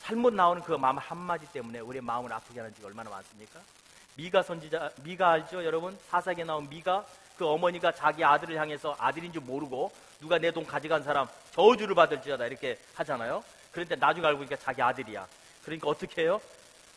잘못 0.02 0.34
나오는 0.34 0.62
그 0.62 0.74
마음 0.74 0.98
한마디 0.98 1.46
때문에 1.48 1.80
우리의 1.80 2.02
마음을 2.02 2.32
아프게 2.32 2.60
하는 2.60 2.74
지 2.76 2.84
얼마나 2.84 3.10
많습니까? 3.10 3.60
미가 4.16 4.44
선지자, 4.44 4.92
미가 5.04 5.32
알죠? 5.32 5.64
여러분? 5.64 5.98
사사기에 6.10 6.44
나온 6.44 6.70
미가 6.70 7.06
그 7.38 7.46
어머니가 7.46 7.92
자기 7.92 8.24
아들을 8.24 8.58
향해서 8.58 8.96
아들인 9.00 9.32
줄 9.34 9.42
모르고 9.42 9.92
누가 10.20 10.38
내 10.38 10.52
돈 10.52 10.66
가져간 10.66 11.04
사람 11.04 11.28
저주를 11.52 11.96
받을지어다 11.96 12.46
이렇게 12.46 12.78
하잖아요. 12.96 13.44
그런데 13.72 13.96
나중에 13.96 14.26
알고 14.28 14.38
보니까 14.40 14.56
자기 14.58 14.82
아들이야. 14.82 15.28
그러니까 15.64 15.90
어떻게 15.90 16.24
해요? 16.24 16.40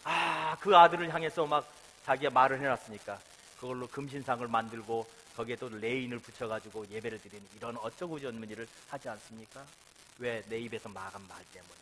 아, 0.05 0.57
그 0.61 0.77
아들을 0.77 1.13
향해서 1.13 1.47
막 1.47 1.67
자기가 2.05 2.31
말을 2.31 2.61
해놨으니까 2.61 3.19
그걸로 3.61 3.87
금신상을 3.89 4.47
만들고 4.47 5.07
거기에 5.39 5.55
또 5.55 5.69
레인을 5.69 6.19
붙여가지고 6.19 6.89
예배를 6.91 7.21
드리는 7.21 7.47
이런 7.57 7.77
어쩌고 7.77 8.19
저쩌는 8.19 8.51
일을 8.51 8.67
하지 8.89 9.09
않습니까? 9.09 9.65
왜? 10.19 10.43
내 10.49 10.59
입에서 10.59 10.89
막은 10.89 11.29
말 11.29 11.45
때문에. 11.53 11.75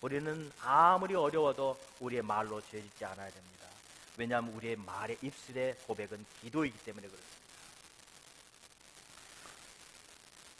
우리는 0.00 0.50
아무리 0.62 1.14
어려워도 1.14 1.78
우리의 2.00 2.22
말로 2.22 2.60
죄 2.62 2.82
짓지 2.82 3.04
않아야 3.04 3.30
됩니다. 3.30 3.68
왜냐하면 4.16 4.52
우리의 4.54 4.74
말의 4.74 5.16
입술의 5.22 5.76
고백은 5.86 6.26
기도이기 6.42 6.76
때문에 6.78 7.06
그렇습니다. 7.06 7.36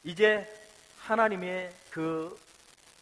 이제 0.04 0.68
하나님의 1.00 1.74
그 1.90 2.40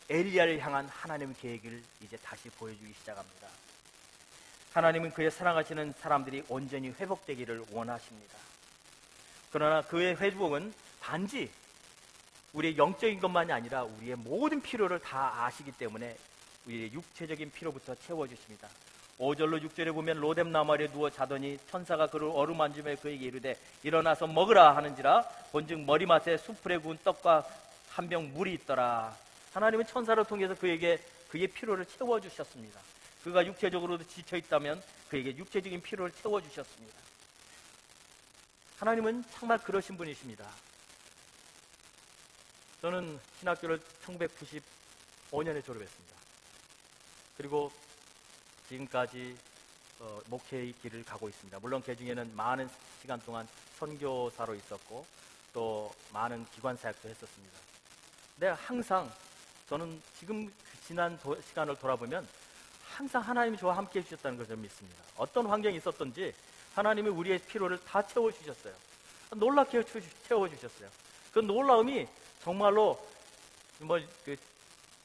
엘리야를 0.08 0.60
향한 0.60 0.88
하나님의 0.88 1.36
계획을 1.36 1.82
이제 2.00 2.16
다시 2.16 2.48
보여주기 2.48 2.94
시작합니다. 2.94 3.48
하나님은 4.72 5.12
그의 5.12 5.30
사랑하시는 5.30 5.92
사람들이 5.92 6.44
온전히 6.48 6.88
회복되기를 6.88 7.66
원하십니다. 7.70 8.53
그러나 9.54 9.82
그의 9.82 10.16
회복은 10.16 10.74
단지 11.00 11.48
우리의 12.54 12.76
영적인 12.76 13.20
것만이 13.20 13.52
아니라 13.52 13.84
우리의 13.84 14.16
모든 14.16 14.60
필요를 14.60 14.98
다 14.98 15.44
아시기 15.44 15.70
때문에 15.70 16.16
우리의 16.66 16.92
육체적인 16.92 17.52
필요부터 17.52 17.94
채워주십니다. 17.94 18.68
5절로 19.20 19.62
6절에 19.64 19.94
보면 19.94 20.16
로뎀 20.18 20.52
아래 20.56 20.88
누워 20.88 21.08
자더니 21.08 21.56
천사가 21.70 22.08
그를 22.08 22.30
어루만지며 22.34 22.96
그에게 22.96 23.26
이르되 23.26 23.56
일어나서 23.84 24.26
먹으라 24.26 24.74
하는지라 24.74 25.22
본즉 25.52 25.84
머리맡에 25.84 26.36
수풀에 26.36 26.78
구운 26.78 26.98
떡과 27.04 27.46
한 27.90 28.08
병 28.08 28.32
물이 28.34 28.54
있더라. 28.54 29.16
하나님은 29.52 29.86
천사를 29.86 30.24
통해서 30.24 30.56
그에게 30.56 30.98
그의 31.28 31.46
필요를 31.46 31.86
채워주셨습니다. 31.86 32.80
그가 33.22 33.46
육체적으로도 33.46 34.02
지쳐 34.08 34.36
있다면 34.36 34.82
그에게 35.08 35.36
육체적인 35.36 35.80
필요를 35.80 36.10
채워주셨습니다. 36.10 37.13
하나님은 38.84 39.24
정말 39.32 39.56
그러신 39.56 39.96
분이십니다. 39.96 40.46
저는 42.82 43.18
신학교를 43.38 43.80
1995년에 44.04 45.64
졸업했습니다. 45.64 46.16
그리고 47.38 47.72
지금까지 48.68 49.38
어, 50.00 50.20
목회의 50.26 50.74
길을 50.82 51.02
가고 51.02 51.30
있습니다. 51.30 51.58
물론 51.60 51.82
그 51.82 51.96
중에는 51.96 52.36
많은 52.36 52.68
시간 53.00 53.18
동안 53.20 53.48
선교사로 53.78 54.54
있었고 54.54 55.06
또 55.54 55.90
많은 56.12 56.44
기관 56.54 56.76
사역도 56.76 57.08
했었습니다. 57.08 57.58
근데 58.34 58.48
항상 58.48 59.10
저는 59.66 60.02
지금 60.18 60.46
그 60.46 60.86
지난 60.86 61.18
도, 61.20 61.40
시간을 61.40 61.76
돌아보면 61.76 62.28
항상 62.84 63.22
하나님이 63.22 63.56
저와 63.56 63.78
함께 63.78 64.00
해주셨다는 64.00 64.36
것을 64.36 64.58
믿습니다. 64.58 65.02
어떤 65.16 65.46
환경이 65.46 65.78
있었던지 65.78 66.34
하나님이 66.74 67.08
우리의 67.10 67.38
필요를 67.38 67.78
다 67.84 68.06
채워주셨어요. 68.06 68.74
놀랍게 69.30 69.84
채워주셨어요. 70.28 70.88
그 71.32 71.38
놀라움이 71.40 72.06
정말로 72.42 73.04
뭐그 73.80 74.36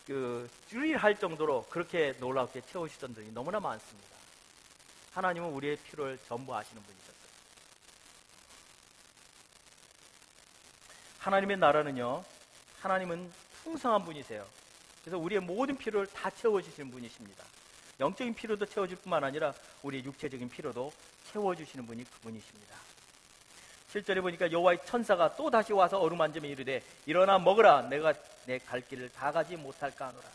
그 0.05 0.49
주의할 0.69 1.19
정도로 1.19 1.65
그렇게 1.69 2.13
놀랍게 2.19 2.61
채우시던 2.61 3.13
분이 3.13 3.31
너무나 3.31 3.59
많습니다. 3.59 4.09
하나님은 5.13 5.49
우리의 5.49 5.75
필요를 5.77 6.17
전부 6.27 6.55
아시는 6.55 6.81
분이셨어요. 6.81 7.15
하나님의 11.19 11.57
나라는요, 11.57 12.23
하나님은 12.81 13.31
풍성한 13.63 14.05
분이세요. 14.05 14.47
그래서 15.03 15.17
우리의 15.19 15.41
모든 15.41 15.77
필요를 15.77 16.07
다 16.07 16.29
채워주시는 16.31 16.89
분이십니다. 16.89 17.43
영적인 17.99 18.33
필요도 18.33 18.65
채워줄 18.65 18.97
뿐만 18.97 19.23
아니라 19.23 19.53
우리의 19.83 20.05
육체적인 20.05 20.49
필요도 20.49 20.91
채워주시는 21.31 21.85
분이 21.85 22.03
그분이십니다. 22.05 22.75
7절에 23.93 24.21
보니까 24.21 24.51
여호와의 24.51 24.79
천사가 24.85 25.35
또 25.35 25.49
다시 25.49 25.73
와서 25.73 25.99
어루만지며 25.99 26.47
이르되 26.47 26.81
일어나 27.05 27.39
먹으라. 27.39 27.81
내가 27.83 28.13
내 28.45 28.59
갈 28.59 28.81
길을 28.81 29.09
다 29.09 29.31
가지 29.31 29.55
못할까 29.55 30.07
하노라. 30.07 30.25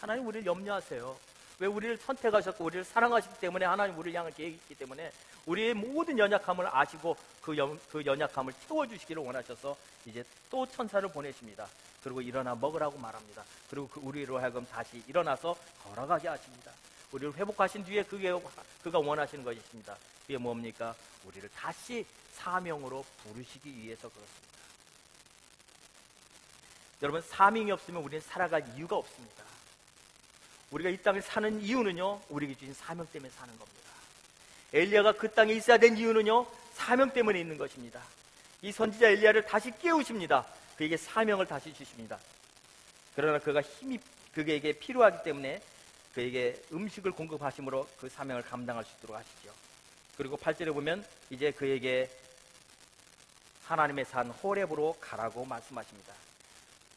하나님 0.00 0.26
우리를 0.26 0.46
염려하세요. 0.46 1.16
왜 1.60 1.66
우리를 1.66 1.96
선택하셨고 1.96 2.64
우리를 2.64 2.84
사랑하시기 2.84 3.38
때문에 3.40 3.64
하나님 3.64 3.98
우리를 3.98 4.16
향할 4.18 4.32
계획이 4.32 4.54
있기 4.56 4.74
때문에 4.76 5.10
우리의 5.46 5.74
모든 5.74 6.16
연약함을 6.18 6.68
아시고 6.70 7.16
그, 7.40 7.56
연, 7.56 7.80
그 7.90 8.04
연약함을 8.04 8.52
채워주시기를 8.66 9.22
원하셔서 9.22 9.76
이제 10.06 10.24
또 10.50 10.66
천사를 10.66 11.08
보내십니다. 11.08 11.66
그리고 12.02 12.20
일어나 12.20 12.54
먹으라고 12.54 12.96
말합니다. 12.98 13.44
그리고 13.70 13.88
그 13.88 14.00
우리로 14.00 14.38
하여금 14.38 14.64
다시 14.66 15.02
일어나서 15.08 15.56
걸어가게 15.82 16.28
하십니다 16.28 16.70
우리를 17.12 17.34
회복하신 17.34 17.84
뒤에 17.84 18.02
그게 18.02 18.32
그가 18.82 18.98
원하시는 18.98 19.44
것이십니다 19.44 19.96
그게 20.22 20.36
뭡니까? 20.36 20.94
우리를 21.24 21.48
다시 21.50 22.04
사명으로 22.32 23.04
부르시기 23.22 23.74
위해서 23.76 24.08
그렇습니다. 24.08 24.48
여러분, 27.02 27.22
사명이 27.22 27.70
없으면 27.70 28.02
우리는 28.02 28.20
살아갈 28.20 28.64
이유가 28.76 28.96
없습니다. 28.96 29.44
우리가 30.70 30.90
이 30.90 30.96
땅을 30.98 31.22
사는 31.22 31.60
이유는요, 31.60 32.20
우리에게 32.28 32.54
주신 32.54 32.74
사명 32.74 33.06
때문에 33.06 33.30
사는 33.30 33.56
겁니다. 33.58 33.90
엘리야가 34.74 35.12
그 35.12 35.30
땅에 35.32 35.54
있어야 35.54 35.78
된 35.78 35.96
이유는요, 35.96 36.46
사명 36.74 37.10
때문에 37.10 37.40
있는 37.40 37.56
것입니다. 37.56 38.02
이 38.60 38.70
선지자 38.70 39.08
엘리야를 39.08 39.46
다시 39.46 39.70
깨우십니다. 39.78 40.44
그에게 40.76 40.96
사명을 40.96 41.46
다시 41.46 41.72
주십니다. 41.72 42.18
그러나 43.14 43.38
그가 43.38 43.62
힘이 43.62 43.98
그에게 44.34 44.72
필요하기 44.72 45.22
때문에 45.24 45.60
그에게 46.18 46.60
음식을 46.72 47.12
공급하심으로 47.12 47.86
그 47.96 48.08
사명을 48.08 48.42
감당할 48.42 48.84
수 48.84 48.92
있도록 48.96 49.16
하시죠. 49.16 49.54
그리고 50.16 50.36
8절에 50.36 50.74
보면 50.74 51.06
이제 51.30 51.52
그에게 51.52 52.10
하나님의 53.62 54.04
산 54.04 54.32
호랩으로 54.32 54.96
가라고 55.00 55.44
말씀하십니다. 55.44 56.12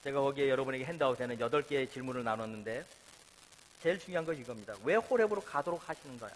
제가 0.04 0.22
거기에 0.22 0.50
여러분에게 0.50 0.86
핸드아웃에는 0.86 1.38
8개의 1.38 1.92
질문을 1.92 2.24
나눴는데 2.24 2.84
제일 3.84 4.00
중요한 4.00 4.26
건 4.26 4.36
이겁니다. 4.40 4.74
왜 4.84 4.96
호랩으로 4.96 5.46
가도록 5.46 5.88
하시는 5.88 6.18
거야? 6.18 6.32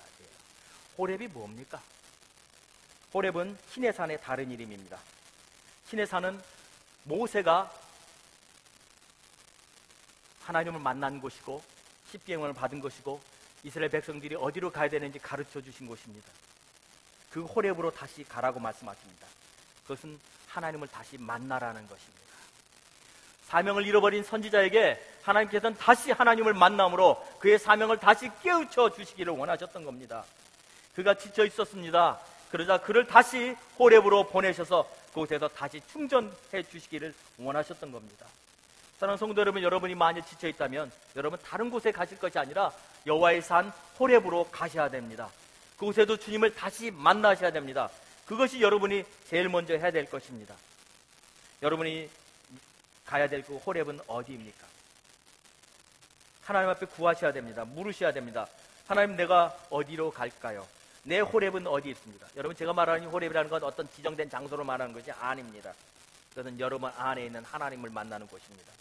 호랩이 0.95 1.31
뭡니까? 1.31 1.81
호랩은 3.13 3.57
신의 3.71 3.93
산의 3.93 4.21
다른 4.21 4.51
이름입니다. 4.51 4.99
신의 5.87 6.05
산은 6.05 6.39
모세가 7.05 7.73
하나님을 10.41 10.79
만난 10.79 11.19
곳이고 11.19 11.74
십계명을 12.11 12.53
받은 12.53 12.79
것이고 12.79 13.19
이스라엘 13.63 13.89
백성들이 13.89 14.35
어디로 14.35 14.71
가야 14.71 14.89
되는지 14.89 15.19
가르쳐 15.19 15.61
주신 15.61 15.87
곳입니다. 15.87 16.27
그 17.31 17.45
호랩으로 17.45 17.93
다시 17.93 18.23
가라고 18.23 18.59
말씀하십니다. 18.59 19.27
그것은 19.83 20.19
하나님을 20.47 20.87
다시 20.87 21.17
만나라는 21.17 21.87
것입니다. 21.87 22.25
사명을 23.47 23.85
잃어버린 23.85 24.23
선지자에게 24.23 25.01
하나님께서는 25.23 25.77
다시 25.77 26.11
하나님을 26.11 26.53
만남으로 26.53 27.23
그의 27.39 27.59
사명을 27.59 27.97
다시 27.99 28.29
깨우쳐 28.41 28.91
주시기를 28.91 29.33
원하셨던 29.33 29.83
겁니다. 29.83 30.23
그가 30.95 31.15
지쳐 31.15 31.45
있었습니다. 31.45 32.19
그러자 32.51 32.79
그를 32.79 33.05
다시 33.05 33.55
호랩으로 33.77 34.31
보내셔서 34.31 34.89
그곳에서 35.09 35.47
다시 35.49 35.81
충전해 35.91 36.63
주시기를 36.69 37.13
원하셨던 37.37 37.91
겁니다. 37.91 38.25
사랑하는 38.97 39.17
성도 39.17 39.41
여러분, 39.41 39.61
여러분이 39.61 39.93
만약 39.93 40.25
지쳐 40.25 40.47
있다면 40.47 40.91
여러분 41.17 41.37
다른 41.43 41.69
곳에 41.69 41.91
가실 41.91 42.17
것이 42.17 42.39
아니라 42.39 42.71
여호와의 43.05 43.41
산 43.41 43.71
호렙으로 43.99 44.47
가셔야 44.51 44.89
됩니다. 44.89 45.29
그곳에도 45.77 46.15
주님을 46.15 46.55
다시 46.55 46.91
만나셔야 46.91 47.51
됩니다. 47.51 47.89
그것이 48.25 48.61
여러분이 48.61 49.03
제일 49.25 49.49
먼저 49.49 49.73
해야 49.75 49.91
될 49.91 50.05
것입니다. 50.05 50.55
여러분이 51.61 52.09
가야 53.05 53.27
될 53.27 53.43
그 53.43 53.57
호렙은 53.57 53.99
어디입니까? 54.07 54.65
하나님 56.43 56.69
앞에 56.69 56.85
구하셔야 56.85 57.33
됩니다. 57.33 57.65
물으셔야 57.65 58.13
됩니다. 58.13 58.47
하나님 58.87 59.15
내가 59.15 59.55
어디로 59.69 60.11
갈까요? 60.11 60.65
내 61.03 61.19
호렙은 61.19 61.67
어디 61.67 61.89
있습니다. 61.89 62.27
여러분 62.37 62.55
제가 62.55 62.71
말하는 62.73 63.07
호렙이라는 63.07 63.49
건 63.49 63.63
어떤 63.63 63.89
지정된 63.91 64.29
장소로 64.29 64.63
말하는 64.63 64.93
것이 64.93 65.11
아닙니다. 65.11 65.73
그것은 66.29 66.59
여러분 66.59 66.91
안에 66.95 67.25
있는 67.25 67.43
하나님을 67.43 67.89
만나는 67.89 68.27
곳입니다. 68.27 68.71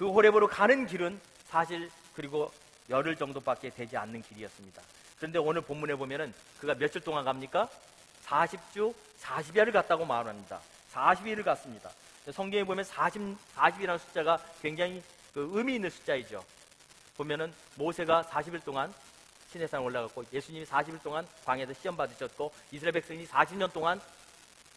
그 0.00 0.10
호렙으로 0.10 0.48
가는 0.48 0.86
길은 0.86 1.20
사실 1.44 1.90
그리고 2.14 2.50
열흘 2.88 3.16
정도밖에 3.16 3.68
되지 3.68 3.98
않는 3.98 4.22
길이었습니다. 4.22 4.80
그런데 5.18 5.38
오늘 5.38 5.60
본문에 5.60 5.94
보면은 5.94 6.32
그가 6.58 6.74
며칠 6.74 7.02
동안 7.02 7.22
갑니까? 7.22 7.68
40주 8.24 8.94
40일을 9.20 9.74
갔다고 9.74 10.06
말합니다. 10.06 10.58
40일을 10.94 11.44
갔습니다. 11.44 11.90
성경에 12.32 12.64
보면 12.64 12.82
40, 12.82 13.36
40이라는 13.54 13.98
숫자가 13.98 14.38
굉장히 14.62 15.02
그 15.34 15.50
의미 15.52 15.74
있는 15.74 15.90
숫자이죠. 15.90 16.42
보면은 17.18 17.52
모세가 17.74 18.22
40일 18.22 18.64
동안 18.64 18.94
시내산 19.52 19.82
올라갔고 19.82 20.24
예수님이 20.32 20.64
40일 20.64 21.02
동안 21.02 21.28
광야에서 21.44 21.74
시험 21.74 21.94
받으셨고 21.98 22.50
이스라엘 22.72 22.92
백성이 22.92 23.26
40년 23.26 23.70
동안 23.70 24.00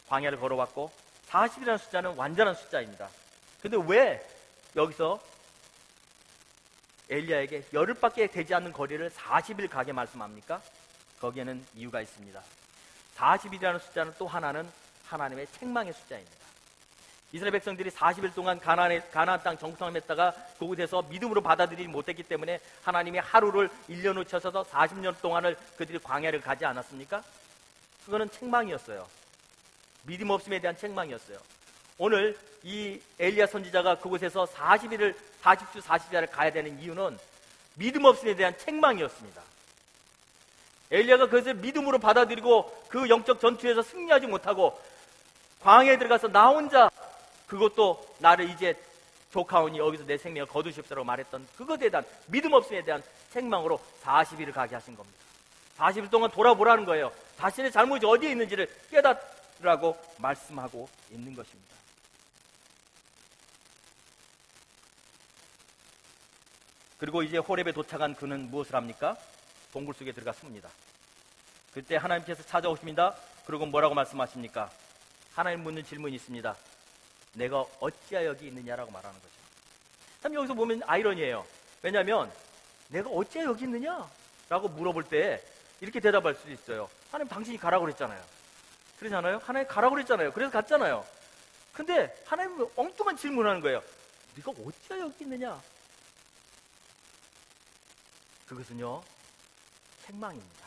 광야를 0.09 0.38
걸어왔고 0.38 0.91
40이라는 1.30 1.78
숫자는 1.78 2.13
완전한 2.17 2.55
숫자입니다. 2.55 3.07
근데 3.61 3.78
왜 3.88 4.32
여기서 4.76 5.19
엘리야에게 7.09 7.65
열흘밖에 7.74 8.28
되지 8.28 8.53
않는 8.55 8.74
거리를 8.74 9.09
40일 9.09 9.69
가게 9.69 9.91
말씀합니까? 9.91 10.61
거기에는 11.19 11.63
이유가 11.76 12.01
있습니다. 12.01 12.41
40일이라는 13.15 13.80
숫자는 13.80 14.13
또 14.17 14.28
하나는 14.28 14.67
하나님의 15.05 15.47
책망의 15.47 15.93
숫자입니다. 15.93 16.43
이스라엘 17.32 17.51
백성들이 17.53 17.89
40일 17.89 18.34
동안 18.36 18.59
가나안, 18.59 19.01
가나안 19.11 19.41
땅 19.41 19.57
정탐을 19.57 19.95
했다가 19.95 20.32
그곳에서 20.59 21.01
믿음으로 21.03 21.41
받아들이지 21.41 21.88
못했기 21.88 22.24
때문에 22.24 22.59
하나님이 22.84 23.19
하루를 23.19 23.69
1년으로 23.89 24.28
쳐서서 24.28 24.63
40년 24.63 25.19
동안을 25.19 25.57
그들이 25.76 25.97
광야를 25.99 26.41
가지 26.41 26.63
않았습니까? 26.65 27.24
그거는 28.05 28.30
책망이었어요. 28.30 29.07
믿음 30.03 30.30
없음에 30.30 30.59
대한 30.59 30.78
책망이었어요. 30.78 31.39
오늘 31.97 32.37
이 32.63 32.99
엘리야 33.19 33.47
선지자가 33.47 33.99
그곳에서 33.99 34.45
40일을 34.45 35.15
40주 35.43 35.81
40일을 35.81 36.31
가야 36.31 36.51
되는 36.51 36.79
이유는 36.79 37.17
믿음 37.75 38.05
없음에 38.05 38.35
대한 38.35 38.57
책망이었습니다. 38.57 39.41
엘리야가 40.91 41.25
그것을 41.25 41.55
믿음으로 41.55 41.99
받아들이고 41.99 42.85
그 42.87 43.09
영적 43.09 43.39
전투에서 43.39 43.81
승리하지 43.81 44.27
못하고 44.27 44.79
광야에 45.61 45.97
들어가서 45.97 46.27
나 46.27 46.49
혼자 46.49 46.89
그것도 47.47 48.15
나를 48.19 48.49
이제 48.49 48.75
조카오니 49.31 49.79
여기서 49.79 50.05
내 50.05 50.17
생명을 50.17 50.47
거두십시오라고 50.47 51.05
말했던 51.05 51.47
그것에 51.57 51.89
대한 51.89 52.05
믿음 52.27 52.53
없음에 52.53 52.83
대한 52.83 53.01
책망으로 53.31 53.79
40일을 54.03 54.53
가게 54.53 54.75
하신 54.75 54.95
겁니다. 54.95 55.19
40일 55.77 56.11
동안 56.11 56.29
돌아보라는 56.29 56.85
거예요. 56.85 57.11
자신의 57.37 57.71
잘못이 57.71 58.05
어디에 58.05 58.31
있는지를 58.31 58.69
깨닫으라고 58.91 59.97
말씀하고 60.17 60.87
있는 61.09 61.33
것입니다. 61.33 61.82
그리고 67.04 67.22
이제 67.22 67.38
호렙에 67.38 67.74
도착한 67.74 68.16
그는 68.16 68.49
무엇을 68.49 68.76
합니까? 68.76 69.18
동굴 69.74 69.93
속에 69.93 70.14
들어가 70.14 70.32
습니다. 70.32 70.70
그때 71.74 71.97
하나님께서 71.97 72.43
찾아오십니다. 72.43 73.14
그리고 73.45 73.66
뭐라고 73.66 73.93
말씀하십니까? 73.93 74.72
하나님 75.34 75.64
묻는 75.64 75.84
질문이 75.84 76.16
있습니다. 76.16 76.56
내가 77.34 77.66
어찌하여 77.82 78.28
여기 78.28 78.47
있느냐라고 78.47 78.89
말하는 78.89 79.20
거죠. 79.20 79.34
참 80.22 80.34
여기서 80.34 80.54
보면 80.54 80.82
아이러니예요. 80.86 81.45
왜냐하면 81.82 82.32
내가 82.88 83.10
어찌하여 83.10 83.49
여기 83.49 83.66
있느냐? 83.66 84.10
라고 84.47 84.70
물어볼 84.70 85.04
때 85.04 85.43
이렇게 85.82 85.99
대답할 85.99 86.36
수도 86.36 86.54
있어요. 86.54 86.89
하나님 87.12 87.28
당신이 87.28 87.58
가라고 87.58 87.84
그랬잖아요. 87.84 88.24
그러잖아요. 88.99 89.41
하나님 89.43 89.68
가라고 89.68 89.95
그랬잖아요. 89.95 90.32
그래서 90.32 90.54
갔잖아요. 90.54 91.06
근데 91.74 92.16
하나님 92.26 92.66
엉뚱한 92.78 93.18
질문을 93.18 93.49
하는 93.49 93.60
거예요. 93.60 93.84
네가 94.38 94.51
어찌하여 94.51 95.01
여기 95.01 95.26
있느냐? 95.26 95.62
그것은요. 98.56 99.01
책망입니다. 100.06 100.64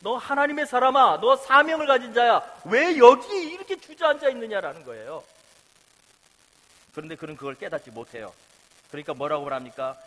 너 0.00 0.16
하나님의 0.16 0.66
사람아, 0.66 1.20
너 1.20 1.36
사명을 1.36 1.86
가진 1.86 2.12
자야. 2.12 2.42
왜 2.66 2.98
여기 2.98 3.52
이렇게 3.52 3.76
주저앉아 3.76 4.28
있느냐라는 4.30 4.84
거예요. 4.84 5.24
그런데 6.94 7.16
그는 7.16 7.36
그걸 7.36 7.54
깨닫지 7.54 7.90
못해요. 7.90 8.32
그러니까 8.90 9.14
뭐라고 9.14 9.44
말합니까? 9.44 9.98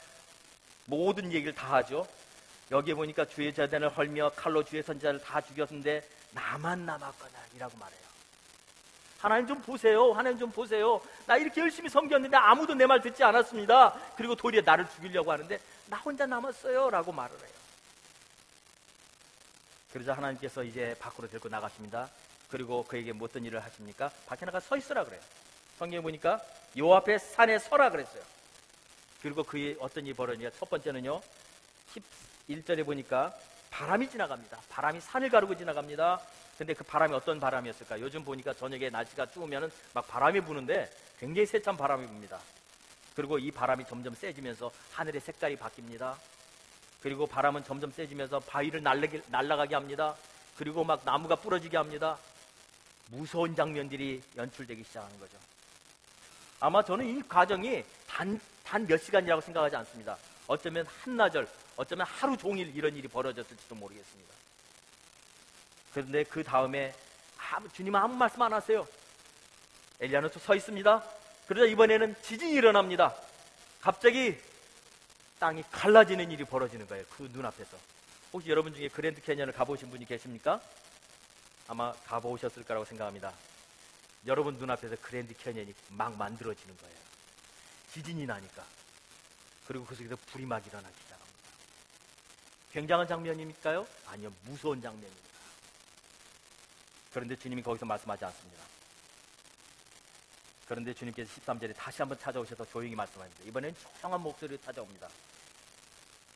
모든 0.85 1.33
얘기를 1.33 1.53
다 1.53 1.73
하죠. 1.73 2.07
여기에 2.71 2.93
보니까 2.93 3.25
주의 3.25 3.53
재단을 3.53 3.89
헐며 3.89 4.31
칼로 4.35 4.63
주의 4.63 4.83
선자를 4.83 5.21
다 5.21 5.41
죽였는데 5.41 6.07
나만 6.31 6.85
남았거나 6.85 7.39
이라고 7.55 7.77
말해요. 7.77 8.06
하나님 9.19 9.47
좀 9.47 9.61
보세요. 9.61 10.11
하나님 10.13 10.37
좀 10.37 10.51
보세요. 10.51 11.01
나 11.25 11.37
이렇게 11.37 11.61
열심히 11.61 11.89
섬겼는데 11.89 12.37
아무도 12.37 12.73
내 12.75 12.85
말 12.85 13.01
듣지 13.01 13.23
않았습니다. 13.23 13.93
그리고 14.15 14.35
도리어 14.35 14.61
나를 14.63 14.87
죽이려고 14.89 15.31
하는데 15.31 15.59
나 15.87 15.97
혼자 15.97 16.25
남았어요. 16.25 16.89
라고 16.89 17.11
말을 17.11 17.35
해요. 17.37 17.55
그러자 19.91 20.13
하나님께서 20.13 20.63
이제 20.63 20.95
밖으로 20.99 21.27
들고 21.29 21.49
나가십니다. 21.49 22.09
그리고 22.49 22.83
그에게 22.83 23.11
뭐 23.13 23.27
어떤 23.27 23.43
일을 23.43 23.63
하십니까? 23.63 24.09
밖에 24.27 24.45
나가 24.45 24.59
서 24.59 24.77
있으라 24.77 25.03
그래요. 25.03 25.19
성경에 25.79 26.01
보니까 26.01 26.39
요 26.77 26.93
앞에 26.93 27.17
산에 27.17 27.57
서라 27.59 27.89
그랬어요. 27.89 28.21
그리고 29.21 29.43
그의 29.43 29.75
어떤 29.79 30.05
일이 30.05 30.13
벌어지냐? 30.15 30.51
첫 30.51 30.69
번째는요. 30.69 31.19
11절에 32.49 32.85
보니까 32.85 33.33
바람이 33.71 34.09
지나갑니다. 34.09 34.59
바람이 34.69 35.01
산을 35.01 35.29
가르고 35.29 35.55
지나갑니다. 35.57 36.19
근데 36.57 36.73
그 36.73 36.83
바람이 36.83 37.13
어떤 37.13 37.39
바람이었을까? 37.39 37.99
요즘 37.99 38.23
보니까 38.23 38.53
저녁에 38.53 38.89
날씨가 38.89 39.27
추우면은 39.27 39.71
막 39.93 40.07
바람이 40.07 40.41
부는데 40.41 40.89
굉장히 41.19 41.45
세찬 41.45 41.77
바람이 41.77 42.07
붑니다. 42.07 42.39
그리고 43.15 43.37
이 43.37 43.51
바람이 43.51 43.85
점점 43.85 44.13
세지면서 44.13 44.71
하늘의 44.93 45.21
색깔이 45.21 45.55
바뀝니다. 45.57 46.15
그리고 47.01 47.27
바람은 47.27 47.63
점점 47.63 47.91
세지면서 47.91 48.39
바위를 48.41 48.81
날아가게 48.81 49.75
합니다. 49.75 50.15
그리고 50.57 50.83
막 50.83 51.01
나무가 51.05 51.35
부러지게 51.35 51.77
합니다. 51.77 52.17
무서운 53.11 53.55
장면들이 53.55 54.21
연출되기 54.35 54.83
시작하는 54.83 55.19
거죠. 55.19 55.37
아마 56.59 56.83
저는 56.83 57.05
이 57.05 57.21
과정이 57.27 57.83
단, 58.07 58.39
단 58.63 58.85
몇 58.87 58.97
시간이라고 58.97 59.41
생각하지 59.41 59.75
않습니다. 59.75 60.17
어쩌면 60.47 60.85
한나절, 60.87 61.47
어쩌면 61.75 62.07
하루 62.07 62.35
종일 62.35 62.75
이런 62.75 62.95
일이 62.95 63.07
벌어졌을지도 63.07 63.75
모르겠습니다. 63.75 64.33
그런데 65.91 66.23
그 66.23 66.43
다음에 66.43 66.93
아무, 67.37 67.69
주님은 67.69 67.99
아무 67.99 68.15
말씀 68.15 68.41
안 68.41 68.53
하세요. 68.53 68.87
엘리야는 69.99 70.29
서 70.29 70.55
있습니다. 70.55 71.03
그러자 71.47 71.65
이번에는 71.71 72.15
지진이 72.21 72.53
일어납니다. 72.53 73.15
갑자기 73.81 74.37
땅이 75.39 75.63
갈라지는 75.71 76.29
일이 76.31 76.43
벌어지는 76.43 76.87
거예요. 76.87 77.05
그 77.09 77.29
눈앞에서. 77.31 77.77
혹시 78.33 78.49
여러분 78.49 78.73
중에 78.73 78.89
그랜드 78.89 79.21
캐년을 79.21 79.53
가보신 79.53 79.89
분이 79.89 80.05
계십니까? 80.05 80.61
아마 81.67 81.91
가보셨을 81.91 82.63
거라고 82.63 82.85
생각합니다. 82.85 83.33
여러분 84.25 84.55
눈앞에서 84.55 84.95
그랜드 85.01 85.33
캐년이 85.35 85.73
막 85.89 86.17
만들어지는 86.17 86.75
거예요. 86.77 86.95
지진이 87.91 88.25
나니까. 88.25 88.63
그리고 89.67 89.85
그 89.85 89.95
속에서 89.95 90.15
불이 90.27 90.45
막 90.45 90.65
일어나기 90.65 90.95
시작합니다. 91.03 91.37
굉장한 92.71 93.07
장면입니까요? 93.07 93.87
아니요, 94.07 94.31
무서운 94.43 94.81
장면입니다. 94.81 95.26
그런데 97.13 97.35
주님이 97.35 97.61
거기서 97.61 97.85
말씀하지 97.85 98.25
않습니다. 98.25 98.63
그런데 100.67 100.93
주님께서 100.93 101.41
13절에 101.41 101.75
다시 101.75 102.01
한번 102.01 102.19
찾아오셔서 102.19 102.65
조용히 102.65 102.93
말씀합니다. 102.93 103.43
이번엔 103.45 103.73
조용한 104.01 104.21
목소리로 104.21 104.61
찾아옵니다. 104.61 105.07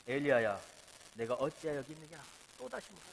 엘리야야, 0.08 0.60
내가 1.16 1.34
어찌하여 1.36 1.80
여기 1.80 1.94
있느냐? 1.94 2.22
또 2.58 2.70
다시 2.70 2.90
물어라. 2.92 3.12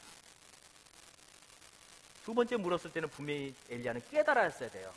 두 2.25 2.35
번째 2.35 2.57
물었을 2.57 2.93
때는 2.93 3.09
분명히 3.09 3.55
엘리야는 3.69 4.03
깨달았어야 4.11 4.71
돼요. 4.71 4.93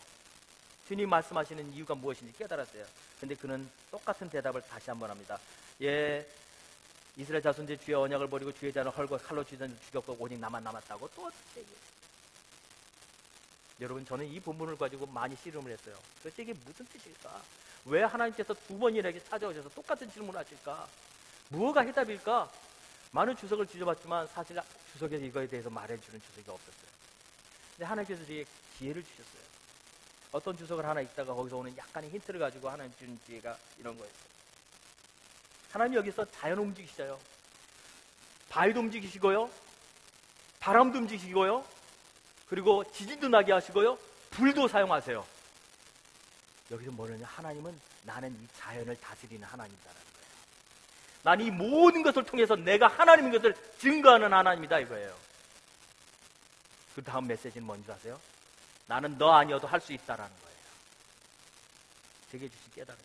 주님 0.88 1.10
말씀하시는 1.10 1.74
이유가 1.74 1.96
무엇인지 1.96 2.38
깨달았어요. 2.38 2.86
근데 3.20 3.34
그는 3.36 3.70
똑같은 3.90 4.30
대답을 4.30 4.62
다시 4.64 4.90
한번 4.90 5.10
합니다. 5.10 5.40
예, 5.82 6.28
이스라엘 7.18 7.42
자손들 7.42 7.78
주의 7.78 7.96
언약을 7.96 8.28
버리고 8.28 8.52
주의 8.52 8.72
잔을 8.72 8.92
헐고 8.92 9.18
칼로 9.20 9.44
잔을 9.44 9.76
죽였고 9.86 10.18
오직 10.20 10.38
나만 10.38 10.64
남았다고 10.64 11.10
또 11.16 11.32
얘기해요. 11.58 12.01
여러분 13.82 14.06
저는 14.06 14.28
이 14.28 14.40
본문을 14.40 14.78
가지고 14.78 15.08
많이 15.08 15.36
씨름을 15.36 15.72
했어요. 15.72 15.98
도대체 16.18 16.44
이게 16.44 16.54
무슨 16.66 16.86
뜻일까? 16.86 17.42
왜 17.86 18.04
하나님께서 18.04 18.54
두 18.54 18.78
번이나 18.78 19.10
이렇게 19.10 19.26
찾아오셔서 19.26 19.70
똑같은 19.70 20.10
질문을 20.12 20.40
하실까? 20.40 20.88
무엇가 21.50 21.82
해답일까? 21.82 22.50
많은 23.10 23.36
주석을 23.36 23.66
뒤져봤지만 23.66 24.28
사실 24.28 24.58
주석에서 24.94 25.26
이거에 25.26 25.48
대해서 25.48 25.70
말해주는 25.72 26.22
주석이 26.22 26.50
없었어요. 26.50 26.92
근데 27.72 27.86
하나님께서 27.86 28.24
저에게 28.24 28.46
기회를 28.78 29.04
주셨어요. 29.04 29.42
어떤 30.32 30.56
주석을 30.56 30.86
하나 30.86 31.02
읽다가 31.02 31.34
거기서 31.34 31.58
오는 31.58 31.76
약간의 31.76 32.12
힌트를 32.12 32.40
가지고 32.40 32.70
하나님 32.70 32.94
주는 32.98 33.20
기회가 33.26 33.58
이런 33.80 33.98
거였어요. 33.98 34.32
하나님 35.72 35.96
여기서 35.96 36.24
자연 36.32 36.60
움직이시죠. 36.60 37.20
바위도 38.48 38.80
움직이시고요. 38.80 39.50
바람도 40.60 41.00
움직이시고요. 41.00 41.81
그리고 42.52 42.84
지진도 42.92 43.30
나게 43.30 43.54
하시고요. 43.54 43.98
불도 44.30 44.68
사용하세요. 44.68 45.26
여기서 46.70 46.92
뭐냐면 46.92 47.24
하나님은 47.24 47.80
나는 48.04 48.30
이 48.30 48.48
자연을 48.58 49.00
다스리는 49.00 49.42
하나님이다라는 49.42 50.02
거예요. 50.02 50.28
나는 51.24 51.46
이 51.46 51.50
모든 51.50 52.04
것을 52.04 52.26
통해서 52.26 52.58
내가 52.58 52.90
하나님인 52.90 53.32
것을 53.32 53.56
증거하는 53.80 54.34
하나님이다 54.34 54.80
이거예요. 54.80 55.18
그 56.94 57.02
다음 57.02 57.28
메시지는 57.28 57.66
뭔지 57.66 57.90
아세요? 57.90 58.20
나는 58.86 59.18
너 59.18 59.32
아니어도 59.32 59.66
할 59.66 59.80
수 59.80 59.94
있다라는 59.94 60.36
거예요. 60.42 60.58
제게 62.34 62.50
주신 62.50 62.70
깨달음. 62.74 63.00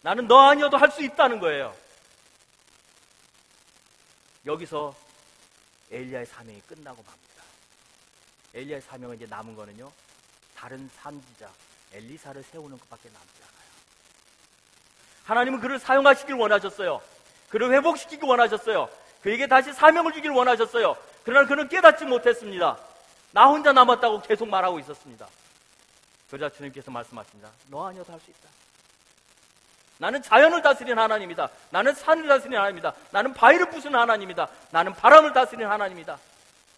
나는 0.00 0.26
너 0.26 0.40
아니어도 0.40 0.76
할 0.76 0.90
수 0.90 1.04
있다는 1.04 1.38
거예요. 1.38 1.72
여기서 4.44 4.92
엘리야의 5.92 6.26
사명이 6.26 6.62
끝나고 6.62 7.00
맙니다. 7.00 7.31
엘리야의 8.54 8.82
사명은 8.82 9.16
이제 9.16 9.26
남은 9.26 9.54
거는요. 9.56 9.90
다른 10.56 10.88
산지자 11.00 11.48
엘리사를 11.92 12.42
세우는 12.42 12.78
것밖에 12.78 13.08
남지 13.08 13.28
않아요. 13.42 13.68
하나님은 15.24 15.60
그를 15.60 15.78
사용하시길 15.78 16.34
원하셨어요. 16.34 17.00
그를 17.48 17.72
회복시키기 17.72 18.24
원하셨어요. 18.26 18.88
그에게 19.22 19.46
다시 19.46 19.72
사명을 19.72 20.12
주길 20.12 20.30
원하셨어요. 20.30 20.96
그러나 21.24 21.46
그는 21.46 21.68
깨닫지 21.68 22.04
못했습니다. 22.04 22.78
나 23.32 23.46
혼자 23.46 23.72
남았다고 23.72 24.22
계속 24.22 24.48
말하고 24.48 24.78
있었습니다. 24.80 25.26
그러자 26.30 26.54
주님께서 26.54 26.90
말씀하십니다. 26.90 27.50
너 27.68 27.86
아니어도 27.86 28.12
할 28.12 28.20
수 28.20 28.30
있다. 28.30 28.48
나는 29.98 30.20
자연을 30.20 30.62
다스리는 30.62 31.00
하나님이다. 31.00 31.48
나는 31.70 31.94
산을 31.94 32.26
다스리는 32.26 32.58
하나님이다. 32.58 32.92
나는 33.12 33.32
바위를 33.34 33.70
부수는 33.70 33.98
하나님이다. 33.98 34.48
나는 34.70 34.92
바람을 34.94 35.32
다스리는 35.32 35.70
하나님이다. 35.70 36.18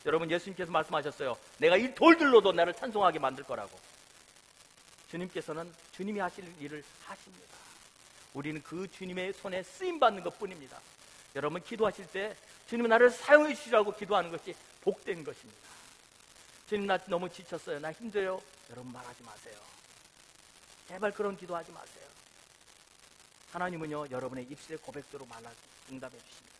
여러분 0.07 0.31
예수님께서 0.31 0.71
말씀하셨어요. 0.71 1.37
내가 1.59 1.77
이 1.77 1.95
돌들로도 1.95 2.53
나를 2.53 2.75
찬송하게 2.75 3.19
만들 3.19 3.45
거라고. 3.45 3.79
주님께서는 5.11 5.73
주님이 5.93 6.21
하실 6.21 6.45
일을 6.61 6.83
하십니다. 7.05 7.55
우리는 8.35 8.63
그 8.63 8.91
주님의 8.91 9.33
손에 9.33 9.63
쓰임 9.63 9.99
받는 9.99 10.23
것 10.23 10.39
뿐입니다. 10.39 10.79
여러분 11.37 11.63
기도하실 11.63 12.07
때 12.09 12.37
주님 12.69 12.87
나를 12.89 13.11
사용해 13.11 13.55
주시라고 13.55 13.93
기도하는 13.93 14.31
것이 14.31 14.55
복된 14.83 15.25
것입니다. 15.25 15.61
주님 16.69 16.87
나 16.87 16.99
너무 17.07 17.29
지쳤어요. 17.29 17.79
나 17.79 17.93
힘들어요. 17.93 18.41
여러분 18.71 18.93
말하지 18.93 19.23
마세요. 19.23 19.55
제발 20.89 21.13
그런 21.13 21.37
기도하지 21.37 21.73
마세요. 21.73 22.05
하나님은요 23.53 24.07
여러분의 24.11 24.47
입술의 24.51 24.79
고백대로 24.79 25.25
말라 25.27 25.51
응답해 25.91 26.19
주십니다. 26.19 26.54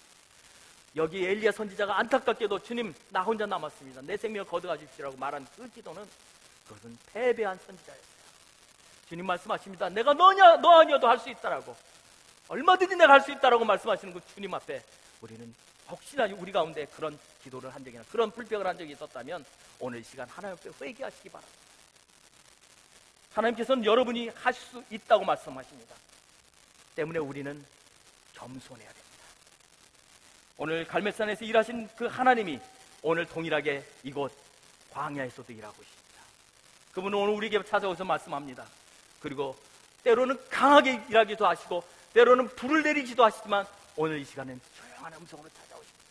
여기 0.97 1.25
엘리야 1.25 1.51
선지자가 1.53 1.99
안타깝게도 1.99 2.61
주님 2.61 2.95
나 3.11 3.23
혼자 3.23 3.47
남았습니다. 3.47 4.01
내 4.03 4.17
생명을 4.17 4.49
거두어 4.49 4.77
주십시오라고 4.77 5.17
말한 5.17 5.47
그 5.57 5.69
기도는 5.71 6.07
그것은 6.69 6.97
패배한 7.13 7.59
선지자였어요. 7.67 8.15
주님 9.09 9.27
말씀하십니다. 9.27 9.89
내가 9.89 10.15
너냐 10.15 10.57
너 10.59 10.81
아니어도 10.81 11.09
할 11.09 11.19
수 11.19 11.29
있다라고 11.31 11.77
얼마든지 12.49 12.95
내가 12.97 13.15
할 13.15 13.21
수 13.21 13.33
있다라고 13.33 13.65
말씀하시는 13.65 14.15
그 14.15 14.21
주님 14.35 14.55
앞에 14.55 14.83
우리는 15.21 15.53
혹시나 15.89 16.27
우리 16.39 16.53
가운데 16.53 16.87
그런 16.87 17.19
기도를 17.43 17.75
한 17.75 17.85
적이나 17.85 18.05
그런 18.11 18.31
불평을 18.31 18.67
한 18.67 18.79
적이 18.79 18.93
있었다면 18.93 19.45
오늘 19.81 20.03
시간 20.05 20.29
하나님 20.29 20.57
앞에 20.57 20.71
회개하시기 20.81 21.29
바랍니다. 21.29 21.59
하나님께서는 23.35 23.85
여러분이 23.85 24.29
하실 24.29 24.63
수 24.63 24.85
있다고 24.91 25.25
말씀하십니다. 25.25 25.95
때문에 26.95 27.19
우리는 27.19 27.65
겸손해야 28.35 28.89
됩니다. 28.89 29.04
오늘 30.57 30.87
갈매산에서 30.87 31.45
일하신 31.45 31.89
그 31.97 32.07
하나님이 32.07 32.61
오늘 33.03 33.27
동일하게 33.27 33.85
이곳 34.05 34.33
광야에서도 34.93 35.53
일하고 35.53 35.83
있습니다. 35.83 36.23
그분은 36.93 37.19
오늘 37.19 37.35
우리에게 37.35 37.63
찾아오서 37.65 38.05
말씀합니다. 38.05 38.65
그리고 39.21 39.57
때로는 40.05 40.39
강하게 40.49 41.03
일하기도 41.09 41.47
하시고 41.47 41.83
때로는 42.13 42.49
불을 42.55 42.83
내리기도 42.83 43.25
하시지만 43.25 43.67
오늘 43.97 44.21
이 44.21 44.25
시간은 44.25 44.61
조용한 44.77 45.13
음성으로 45.15 45.49
찾아오십니다. 45.49 46.05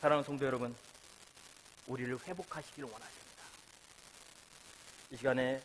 사랑하는 0.00 0.24
성도 0.24 0.44
여러분, 0.46 0.74
우리를 1.86 2.18
회복하시기를 2.26 2.88
원하십니다. 2.88 3.42
이 5.12 5.16
시간에 5.16 5.62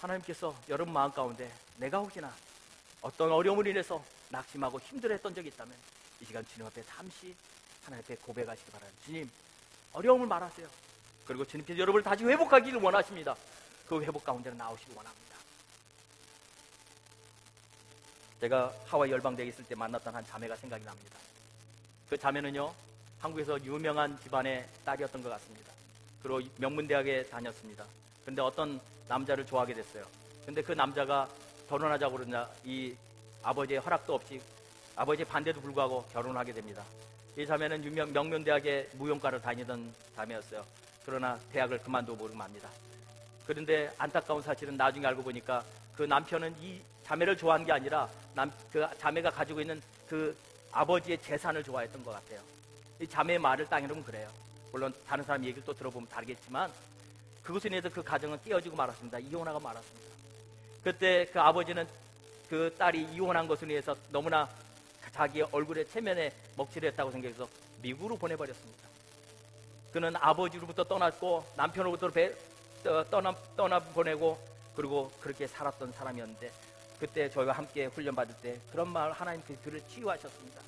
하나님께서 0.00 0.54
여러분 0.68 0.94
마음 0.94 1.12
가운데 1.12 1.52
내가 1.76 1.98
혹시나 1.98 2.34
어떤 3.02 3.30
어려움을 3.30 3.66
인해서 3.66 4.02
낙심하고 4.30 4.80
힘들어했던 4.80 5.34
적이 5.34 5.48
있다면 5.48 5.74
이 6.20 6.24
시간 6.24 6.44
주님 6.46 6.66
앞에 6.66 6.82
잠시 6.84 7.34
하나님 7.84 8.04
앞에 8.04 8.16
고백하시기 8.16 8.70
바랍니다. 8.70 9.02
주님, 9.04 9.30
어려움을 9.92 10.26
말하세요. 10.26 10.68
그리고 11.26 11.44
주님께서 11.44 11.78
여러분을 11.78 12.02
다시 12.02 12.24
회복하기를 12.24 12.80
원하십니다. 12.80 13.34
그 13.88 14.00
회복 14.02 14.24
가운데로 14.24 14.56
나오시기 14.56 14.92
원합니다. 14.94 15.36
제가 18.40 18.72
하와이 18.86 19.10
열방대에 19.10 19.46
있을 19.46 19.64
때 19.64 19.74
만났던 19.74 20.14
한 20.14 20.24
자매가 20.26 20.56
생각이 20.56 20.84
납니다. 20.84 21.16
그 22.08 22.18
자매는요, 22.18 22.72
한국에서 23.20 23.62
유명한 23.64 24.18
집안의 24.20 24.68
딸이었던 24.84 25.22
것 25.22 25.30
같습니다. 25.30 25.72
그리고 26.22 26.40
명문대학에 26.58 27.24
다녔습니다. 27.24 27.84
근데 28.24 28.42
어떤 28.42 28.80
남자를 29.08 29.46
좋아하게 29.46 29.74
됐어요. 29.74 30.04
근데 30.44 30.62
그 30.62 30.72
남자가 30.72 31.28
결혼하자고 31.68 32.16
그러냐, 32.16 32.48
이 32.64 32.94
아버지의 33.42 33.80
허락도 33.80 34.14
없이 34.14 34.40
아버지의 34.96 35.26
반대도 35.26 35.60
불구하고 35.60 36.04
결혼을 36.12 36.38
하게 36.38 36.52
됩니다. 36.52 36.82
이 37.36 37.46
자매는 37.46 37.84
유명, 37.84 38.12
명문대학의 38.12 38.90
무용과를 38.94 39.42
다니던 39.42 39.94
자매였어요. 40.14 40.64
그러나 41.04 41.38
대학을 41.52 41.78
그만두고 41.78 42.16
모르고 42.16 42.36
맙니다. 42.36 42.68
그런데 43.46 43.90
안타까운 43.98 44.42
사실은 44.42 44.76
나중에 44.76 45.06
알고 45.06 45.22
보니까 45.22 45.62
그 45.94 46.02
남편은 46.02 46.54
이 46.60 46.80
자매를 47.04 47.36
좋아한 47.36 47.64
게 47.64 47.72
아니라 47.72 48.08
남, 48.34 48.50
그 48.72 48.86
자매가 48.98 49.30
가지고 49.30 49.60
있는 49.60 49.80
그 50.08 50.36
아버지의 50.72 51.18
재산을 51.22 51.62
좋아했던 51.62 52.02
것 52.02 52.10
같아요. 52.12 52.40
이 53.00 53.06
자매의 53.06 53.38
말을 53.38 53.66
땅이로면 53.66 54.04
그래요. 54.04 54.28
물론 54.72 54.92
다른 55.06 55.22
사람 55.22 55.44
얘기를 55.44 55.62
또 55.64 55.72
들어보면 55.72 56.08
다르겠지만 56.08 56.72
그것에 57.42 57.68
인해서 57.68 57.88
그 57.88 58.02
가정은 58.02 58.38
깨어지고 58.42 58.74
말았습니다. 58.76 59.18
이혼하고 59.20 59.60
말았습니다. 59.60 60.06
그때 60.82 61.26
그 61.26 61.40
아버지는 61.40 61.86
그 62.48 62.74
딸이 62.78 63.08
이혼한 63.12 63.48
것을 63.48 63.68
위해서 63.68 63.96
너무나 64.10 64.48
자기 65.12 65.42
얼굴에 65.42 65.84
체면에 65.84 66.30
먹칠을 66.56 66.90
했다고 66.90 67.10
생각해서 67.10 67.48
미국으로 67.80 68.16
보내버렸습니다. 68.16 68.86
그는 69.92 70.14
아버지로부터 70.16 70.84
떠났고 70.84 71.44
남편으로부터 71.56 72.08
배, 72.08 72.30
떠나, 73.10 73.34
떠나 73.56 73.78
보내고 73.78 74.38
그리고 74.74 75.10
그렇게 75.20 75.46
살았던 75.46 75.92
사람이었는데 75.92 76.52
그때 77.00 77.30
저희가 77.30 77.52
함께 77.52 77.86
훈련받을 77.86 78.34
때 78.42 78.60
그런 78.70 78.88
말 78.88 79.10
하나님 79.12 79.42
그 79.46 79.58
그를 79.62 79.80
치유하셨습니다. 79.88 80.60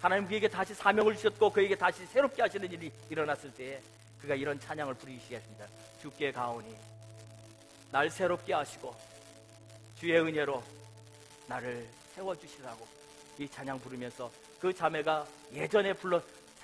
하나님 0.00 0.28
그에게 0.28 0.48
다시 0.48 0.74
사명을 0.74 1.16
주셨고 1.16 1.50
그에게 1.50 1.74
다시 1.74 2.04
새롭게 2.06 2.42
하시는 2.42 2.70
일이 2.70 2.92
일어났을 3.08 3.52
때에 3.54 3.80
그가 4.20 4.34
이런 4.34 4.60
찬양을 4.60 4.94
부르기 4.94 5.18
시작했습니다. 5.18 5.66
주께 6.00 6.30
가오니 6.30 6.74
날 7.90 8.10
새롭게 8.10 8.52
하시고 8.52 8.94
주의 9.98 10.18
은혜로 10.20 10.62
나를 11.54 11.86
세워주시라고 12.14 12.86
이 13.38 13.48
찬양 13.48 13.78
부르면서 13.80 14.30
그 14.60 14.72
자매가 14.72 15.26
예전에 15.52 15.92
불러 15.92 16.20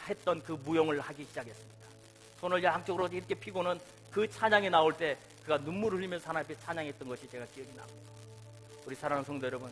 했던 0.09 0.43
그 0.43 0.53
무용을 0.53 1.01
하기 1.01 1.25
시작했습니다. 1.25 1.87
손을 2.41 2.63
양쪽으로 2.63 3.09
이렇게 3.09 3.35
피고는 3.35 3.79
그 4.11 4.29
찬양이 4.29 4.69
나올 4.71 4.93
때 4.97 5.17
그가 5.43 5.59
눈물을 5.59 5.99
흘리면서 5.99 6.29
하나님 6.29 6.47
앞에 6.47 6.61
찬양했던 6.61 7.09
것이 7.09 7.29
제가 7.29 7.47
기억이 7.47 7.73
납니다. 7.75 8.11
우리 8.87 8.95
사랑하는 8.97 9.25
성도 9.25 9.47
여러분, 9.47 9.71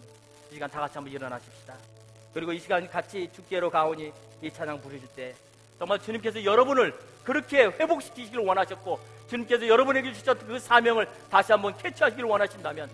이 0.51 0.55
시간 0.55 0.71
다 0.71 0.81
같이 0.81 0.95
한번 0.95 1.13
일어나십시다. 1.13 1.77
그리고 2.35 2.53
이 2.53 2.59
시간 2.61 2.89
같이 2.89 3.29
주께로 3.33 3.71
가오니 3.71 4.13
이 4.43 4.51
찬양 4.51 4.81
부르실 4.81 5.09
때 5.17 5.35
정말 5.79 5.99
주님께서 6.01 6.45
여러분을 6.45 6.97
그렇게 7.25 7.65
회복시키시기를 7.65 8.45
원하셨고 8.45 9.01
주님께서 9.29 9.67
여러분에게 9.67 10.13
주셨던 10.13 10.47
그 10.47 10.59
사명을 10.59 11.09
다시 11.31 11.53
한번 11.53 11.77
캐치하시기를 11.77 12.29
원하신다면 12.29 12.91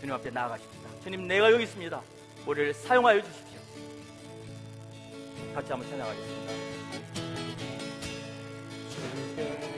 주님 0.00 0.14
앞에 0.14 0.30
나아가십시다. 0.30 0.81
주님 1.02 1.26
내가 1.26 1.50
여기 1.50 1.64
있습니다. 1.64 2.00
우리를 2.46 2.74
사용하여 2.74 3.20
주십시오. 3.22 3.58
같이 5.54 5.72
한번 5.72 5.90
찬양하겠습니다. 5.90 6.52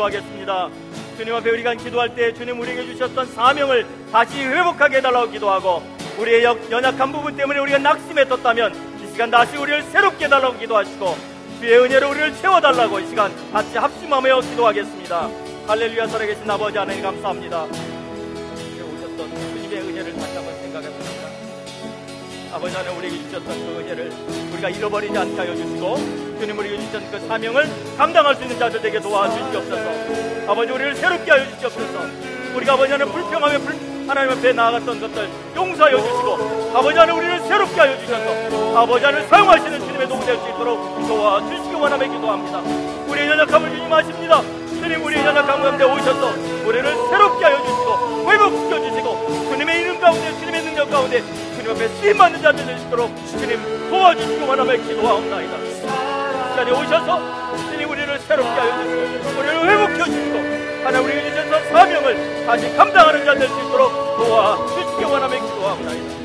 기도하겠습니다. 0.01 0.69
주님 1.17 1.35
앞에 1.35 1.51
우리가 1.51 1.75
기도할 1.75 2.15
때 2.15 2.33
주님 2.33 2.59
우리에게 2.61 2.85
주셨던 2.87 3.27
사명을 3.33 3.87
다시 4.11 4.43
회복하게 4.43 4.97
해달라고 4.99 5.31
기도하고 5.31 5.83
우리의 6.19 6.45
역- 6.45 6.71
연약한 6.71 7.13
부분 7.13 7.37
때문에 7.37 7.59
우리가 7.61 7.79
낙심에 7.79 8.25
떴다면 8.27 8.75
이 9.05 9.13
시간 9.13 9.31
다시 9.31 9.57
우리를 9.57 9.83
새롭게 9.85 10.25
해달라고 10.27 10.59
기도하시고 10.59 11.17
주의 11.61 11.79
은혜로 11.79 12.11
우리를 12.11 12.35
채워달라고 12.37 13.01
이 13.01 13.07
시간 13.09 13.31
같이 13.53 13.77
합심하며 13.77 14.41
기도하겠습니다. 14.41 15.29
할렐루야 15.67 16.07
살아계신 16.07 16.51
아버지 16.51 16.79
하나님 16.79 17.03
감사합니다. 17.03 17.65
오셨던 17.65 19.19
주님의 19.19 19.79
은혜를 19.81 20.17
다시 20.17 20.37
한번 20.37 20.55
생각해봅니다. 20.63 21.29
아버지 22.53 22.75
하나님 22.77 22.99
우리에게 22.99 23.17
주셨던 23.25 23.47
그 23.47 23.81
은혜를 23.81 24.13
우리가 24.55 24.71
잃어버리지 24.71 25.17
않게 25.19 25.37
하여 25.37 25.55
주시고 25.55 26.30
주님 26.41 26.59
우리에게 26.59 26.79
주셨던 26.79 27.11
그 27.11 27.29
사명을 27.29 27.69
감당할 27.99 28.35
수 28.35 28.43
있는 28.43 28.59
자들 28.59 28.81
되게 28.81 28.99
도와주시옵소서. 28.99 30.51
아버지 30.51 30.73
우리를 30.73 30.95
새롭게 30.95 31.31
하여 31.31 31.45
주시옵소서. 31.51 32.01
우리가 32.55 32.73
아버지 32.73 32.93
하나님 32.93 33.13
불평하며 33.13 33.59
불, 33.59 33.77
하나님 34.09 34.33
앞에 34.33 34.53
나아갔던 34.55 35.01
것들 35.01 35.29
용서하여 35.55 35.99
주시고 35.99 36.73
아버지 36.75 36.99
하나님 36.99 37.19
우리를 37.19 37.41
새롭게 37.41 37.81
하여 37.81 37.99
주셔서 38.01 38.79
아버지 38.79 39.05
하나님 39.05 39.29
사용하시는 39.29 39.81
주님의 39.81 40.09
도움 40.09 40.21
될수 40.25 40.49
있도록 40.49 41.07
도와주시기 41.07 41.75
원하며 41.75 42.07
기도합니다. 42.11 42.59
우리의 43.07 43.29
연약함을 43.29 43.71
주님 43.71 43.93
아십니다. 43.93 44.43
주님 44.81 45.05
우리의 45.05 45.25
연약함 45.27 45.63
가운데 45.63 45.85
오셔서 45.85 46.33
우리를 46.67 46.83
새롭게 47.11 47.45
하여 47.45 47.59
주시고 47.59 48.31
회복시켜 48.31 48.81
주시고 48.89 49.51
주님의 49.51 49.81
이름 49.83 50.01
가운데 50.01 50.33
주님의 50.41 50.63
능력 50.63 50.91
가운데 50.91 51.23
주님 51.55 51.71
앞에 51.71 51.87
쓰임받는 51.87 52.41
자들 52.41 52.79
있도록 52.79 53.15
주님 53.29 53.91
도와주시기 53.91 54.43
원하며 54.43 54.73
기도하옵나이다. 54.73 55.57
이 55.57 55.70
자리에 56.61 56.75
오셔서 56.75 57.19
주님 57.71 57.89
우리를 57.91 58.19
새롭게 58.19 58.51
하여 58.51 58.83
주시고 58.85 59.41
우리를 59.41 59.71
회복해 59.71 60.05
주시고 60.05 60.39
하나님 60.85 61.07
우리에게 61.09 61.31
주셔서 61.31 61.65
사명을 61.73 62.47
다시 62.47 62.77
감당하는 62.77 63.25
자 63.25 63.35
될 63.35 63.49
수 63.49 63.59
있도록 63.61 63.91
도와주시기 64.19 65.05
원하며 65.05 65.35
기도하옵나이다. 65.37 66.21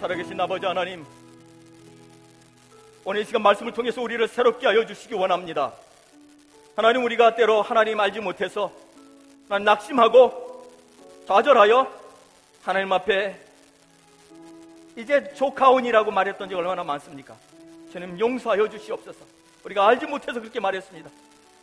살아계신 0.00 0.40
아버지 0.40 0.64
하나님 0.66 1.04
오늘 3.10 3.22
이 3.22 3.24
시간 3.24 3.40
말씀을 3.40 3.72
통해서 3.72 4.02
우리를 4.02 4.28
새롭게 4.28 4.66
하여 4.66 4.84
주시기 4.84 5.14
원합니다. 5.14 5.72
하나님 6.76 7.04
우리가 7.04 7.36
때로 7.36 7.62
하나님 7.62 7.98
알지 7.98 8.20
못해서 8.20 8.70
난 9.48 9.64
낙심하고 9.64 10.70
좌절하여 11.26 11.90
하나님 12.62 12.92
앞에 12.92 13.34
이제 14.94 15.32
조카온이라고 15.32 16.10
말했던 16.10 16.50
적이 16.50 16.60
얼마나 16.60 16.84
많습니까? 16.84 17.34
주님 17.90 18.20
용서하여 18.20 18.68
주시옵소서. 18.68 19.24
우리가 19.64 19.88
알지 19.88 20.04
못해서 20.04 20.38
그렇게 20.38 20.60
말했습니다. 20.60 21.08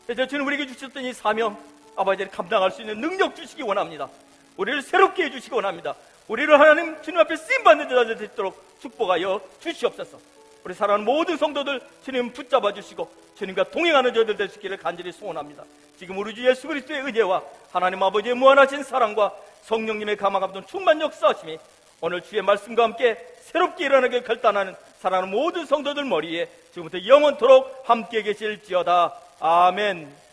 그래서 0.07 0.25
주님 0.25 0.47
우리에게 0.47 0.65
주셨던 0.65 1.03
이 1.03 1.13
사명 1.13 1.55
아버지를 1.95 2.31
감당할 2.31 2.71
수 2.71 2.81
있는 2.81 2.99
능력 2.99 3.35
주시기 3.35 3.61
원합니다. 3.61 4.09
우리를 4.57 4.81
새롭게 4.81 5.25
해주시기 5.25 5.53
원합니다. 5.53 5.93
우리를 6.27 6.59
하나님 6.59 6.99
주님 7.03 7.19
앞에 7.19 7.35
쓰임 7.35 7.63
받는 7.63 7.87
자들 7.87 8.17
되도록 8.17 8.79
축복하여 8.79 9.39
주시옵소서 9.59 10.34
우리 10.65 10.73
사랑하는 10.73 11.05
모든 11.05 11.37
성도들 11.37 11.79
주님 12.03 12.33
붙잡아 12.33 12.73
주시고 12.73 13.07
주님과 13.37 13.65
동행하는 13.65 14.11
수 14.49 14.57
있기를 14.57 14.77
간절히 14.77 15.11
소원합니다. 15.11 15.63
지금 15.95 16.17
우리 16.17 16.33
주 16.33 16.43
예수 16.43 16.67
그리스도의 16.67 17.01
은혜와 17.01 17.43
하나님 17.71 18.01
아버지의 18.01 18.33
무한하신 18.33 18.81
사랑과 18.81 19.31
성령님의 19.61 20.17
감화감동 20.17 20.65
충만 20.65 20.99
역사하심이 20.99 21.59
오늘 22.01 22.21
주의 22.21 22.41
말씀과 22.41 22.83
함께 22.83 23.15
새롭게 23.41 23.85
일어나게 23.85 24.23
결단하는 24.23 24.75
사랑하는 24.97 25.29
모든 25.29 25.67
성도들 25.67 26.03
머리에 26.03 26.49
지금부터 26.71 27.05
영원토록 27.05 27.83
함께 27.87 28.23
계실지어다. 28.23 29.13
아멘 29.39 30.24